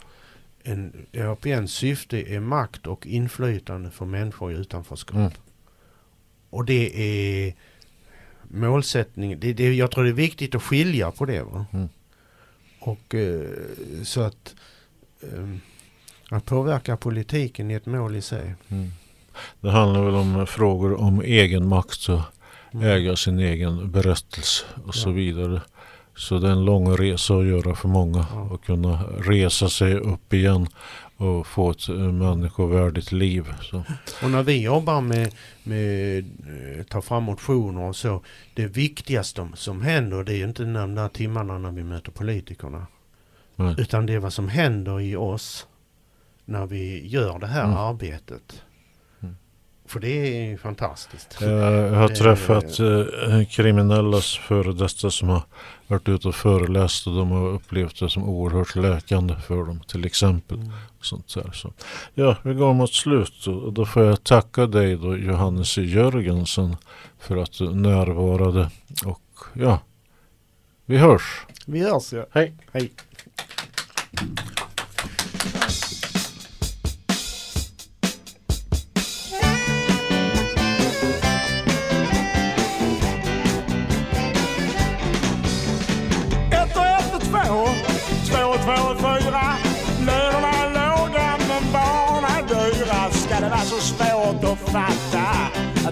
En, 0.68 1.07
ERPNs 1.12 1.72
syfte 1.72 2.33
är 2.35 2.40
makt 2.40 2.87
och 2.87 3.07
inflytande 3.07 3.90
för 3.90 4.05
människor 4.05 4.52
i 4.52 4.55
utanförskap. 4.57 5.16
Mm. 5.16 5.31
Och 6.50 6.64
det 6.64 6.92
är 7.48 7.55
målsättningen. 8.42 9.40
Det, 9.40 9.52
det, 9.52 9.74
jag 9.74 9.90
tror 9.90 10.05
det 10.05 10.11
är 10.11 10.14
viktigt 10.14 10.55
att 10.55 10.62
skilja 10.62 11.11
på 11.11 11.24
det. 11.24 11.42
Va? 11.42 11.66
Mm. 11.72 11.88
Och 12.81 13.14
eh, 13.14 13.48
så 14.05 14.20
att 14.20 14.55
eh, 15.22 15.57
att 16.31 16.44
påverka 16.44 16.96
politiken 16.96 17.70
är 17.70 17.76
ett 17.76 17.87
mål 17.87 18.16
i 18.16 18.22
sig. 18.22 18.55
Mm. 18.68 18.90
Det 19.61 19.70
handlar 19.70 20.05
väl 20.05 20.14
om 20.14 20.46
frågor 20.46 21.00
om 21.00 21.20
egen 21.20 21.68
makt 21.68 22.09
och 22.09 22.20
Mm. 22.72 22.88
äga 22.88 23.16
sin 23.16 23.38
egen 23.38 23.90
berättelse 23.90 24.64
och 24.85 24.94
så 24.94 25.09
Ja. 25.09 25.12
vidare. 25.12 25.62
Så 26.16 26.38
det 26.38 26.48
är 26.48 26.52
en 26.52 26.64
lång 26.64 26.96
resa 26.96 27.35
att 27.35 27.46
göra 27.46 27.74
för 27.74 27.88
många 27.88 28.26
Ja. 28.33 28.40
och 28.40 28.64
kunna 28.64 29.02
resa 29.18 29.68
sig 29.68 29.94
upp 29.94 30.33
igen 30.33 30.66
och 31.16 31.46
få 31.46 31.70
ett 31.70 31.88
eh, 31.88 31.94
människovärdigt 31.94 33.12
liv. 33.12 33.44
Så. 33.62 33.83
Och 34.22 34.31
när 34.31 34.42
vi 34.42 34.62
jobbar 34.62 35.00
med, 35.00 35.35
med 35.62 36.18
eh, 36.79 36.85
ta 36.85 37.02
fram 37.02 37.22
motioner 37.22 37.81
och 37.83 37.96
så. 37.96 38.22
Det 38.55 38.66
viktigaste 38.66 39.48
som 39.55 39.83
händer 39.83 40.24
det 40.24 40.33
är 40.33 40.37
ju 40.37 40.44
inte 40.44 40.64
de 40.64 40.94
där 40.94 41.09
timmarna 41.09 41.59
när 41.59 41.70
vi 41.72 41.85
möter 41.85 42.11
politikerna. 42.12 42.87
Nej. 43.57 43.74
Utan 43.79 44.07
det 44.07 44.12
är 44.12 44.18
vad 44.18 44.33
som 44.33 44.48
händer 44.48 45.00
i 45.00 45.16
oss 45.16 45.66
när 46.44 46.66
vi 46.66 47.07
gör 47.09 47.38
det 47.38 47.46
här 47.46 47.64
Mm. 47.64 47.76
arbetet. 47.76 48.62
För 49.87 50.01
det 50.01 50.09
är 50.09 50.51
ju 50.51 50.59
fantastiskt. 50.59 51.37
Jag 51.40 51.90
har 51.90 52.11
Eh, 52.11 52.16
träffat 52.16 52.79
eh, 52.81 53.46
kriminellas 53.51 54.37
före 54.37 54.72
detta 54.72 55.11
som 55.11 55.29
har 55.29 55.42
varit 55.87 56.09
ute 56.09 56.29
och 56.29 56.35
föreläst 56.35 57.07
och 57.07 57.14
de 57.14 57.31
har 57.31 57.49
upplevt 57.49 58.01
det 58.01 58.11
som 58.11 58.25
oerhört 58.29 58.77
läkande 58.77 59.35
för 59.46 59.64
dem 59.64 59.81
till 59.87 60.05
exempel. 60.05 60.59
Mm. 60.59 60.72
Sånt 61.01 61.35
där. 61.35 61.51
Så. 61.53 61.72
Ja, 62.14 62.37
vi 62.42 62.55
går 62.55 62.75
mot 62.75 62.92
slut 62.92 63.46
och 63.46 63.72
då 63.72 63.87
får 63.87 64.03
jag 64.03 64.25
tacka 64.25 64.66
dig 64.66 64.96
då 64.96 65.16
Johannes 65.16 65.79
Jörgensen 65.79 66.77
för 67.18 67.37
att 67.37 67.53
du 67.53 67.75
närvarade 67.75 68.70
och 69.05 69.40
ja, 69.53 69.81
vi 70.87 70.96
hörs. 70.96 71.46
Vi 71.66 71.81
hörs 71.90 72.12
ja. 72.12 72.27
Hej. 72.31 72.55
Hej. 72.72 72.92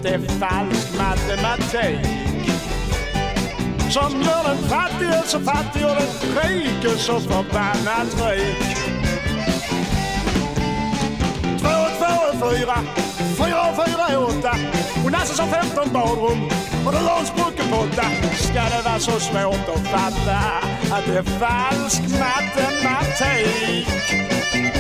Det 0.05 0.11
är 0.11 0.19
falsk 0.19 0.99
matematik? 0.99 2.07
Som 3.91 4.23
gör 4.23 4.45
den 4.45 4.57
fattige 4.57 5.23
så 5.27 5.41
fattig 5.41 5.85
och 5.85 5.91
den 5.91 6.09
rike 6.43 6.99
så 6.99 7.21
förbannat 7.21 8.21
rik. 8.21 8.77
Två 11.61 11.69
och 11.69 11.93
två 11.99 12.05
är 12.31 12.51
fyra, 12.51 12.77
fyra 13.19 13.71
och 13.71 13.77
fyra 13.87 14.07
är 14.09 14.23
åtta. 14.23 14.57
Och 15.05 15.13
Nasse 15.13 15.35
som 15.35 15.49
15 15.49 15.93
badrum 15.93 16.49
och 16.87 16.93
du 16.93 16.99
har 16.99 17.21
en 17.21 17.27
sprucken 17.27 17.67
potta. 17.71 18.05
Ska 18.37 18.63
det 18.63 18.83
vara 18.85 18.99
så 18.99 19.21
svårt 19.21 19.69
att 19.75 19.87
fatta 19.87 20.39
att 20.95 21.07
det 21.07 21.19
är 21.19 21.23
falsk 21.23 22.03
matematik? 22.03 23.89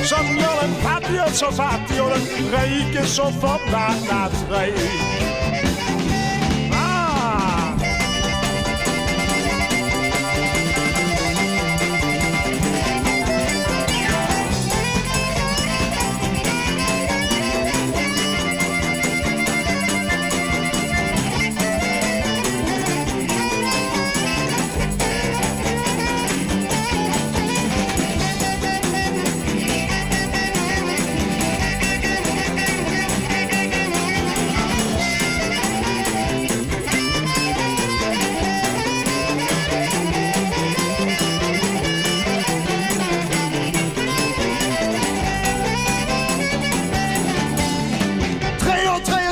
Som 0.05 0.37
gör 0.37 0.61
den 0.61 0.75
fattige 0.75 1.31
så 1.33 1.53
fattig 1.53 2.03
och 2.03 2.11
den 2.11 2.21
rike 2.53 3.07
så 3.07 3.23
förbannat 3.23 4.47
rik. 4.51 5.25
Ah! 5.31 5.34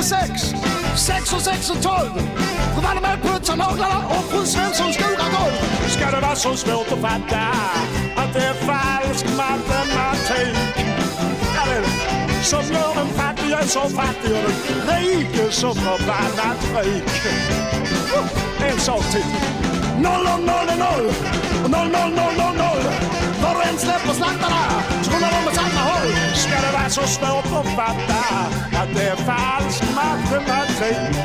Sex, 0.03 0.53
sex 0.95 1.33
och 1.33 1.41
sex 1.41 1.69
och 1.69 1.81
tolv. 1.81 2.13
Fru 2.73 2.81
Wallenberg 2.83 3.17
putsar 3.21 3.55
naglarna 3.55 4.07
och 4.07 4.23
fru 4.23 4.45
Svensson 4.45 4.93
skurar 4.93 5.29
golv. 5.37 5.89
Ska 5.89 6.11
det 6.11 6.21
vara 6.21 6.35
så 6.35 6.55
svårt 6.55 6.91
att 6.91 7.01
fatta 7.01 7.41
att 8.15 8.33
det 8.33 8.39
är 8.39 8.53
falsk 8.53 9.25
matematik? 9.25 10.85
Ja, 11.55 11.63
det. 11.65 12.43
Som 12.43 12.63
gör 12.73 12.95
den 12.95 13.07
fattige 13.07 13.67
så 13.67 13.79
fattig 13.79 14.31
och 14.31 14.51
den 14.87 14.97
rike 14.97 15.51
så 15.51 15.73
förbannat 15.73 16.85
rik. 16.85 17.03
En 18.71 18.79
sak 18.79 19.11
till. 19.11 19.21
Typ. 19.21 19.62
Noll 20.01 20.25
och 20.33 20.39
noll 20.39 20.69
är 20.69 20.77
noll 20.77 21.07
och 21.63 21.69
noll, 21.69 21.89
noll, 21.91 22.11
noll, 22.19 22.35
noll, 22.37 22.57
noll. 22.57 22.83
Var 23.43 23.55
och 23.55 23.65
en 23.65 23.77
släpper 23.77 24.13
slantarna 24.13 24.63
så 25.03 25.11
rullar 25.11 25.31
de 25.31 25.45
med 25.45 25.53
så 26.93 27.01
svårt 27.01 27.45
att 27.45 27.67
fatta 27.75 28.19
att 28.81 28.95
det 28.95 29.07
är 29.07 29.15
falsk 29.15 29.83
matematik 29.95 31.15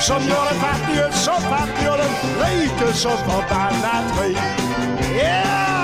som 0.00 0.22
gör 0.22 0.44
den 0.44 0.60
fattige 0.60 1.12
så 1.12 1.30
fattig 1.30 1.90
och 1.90 1.98
den 1.98 2.10
rike 2.44 2.92
så 2.92 3.10
förbannat 3.10 4.20
rik. 4.20 4.38
Yeah! 5.16 5.83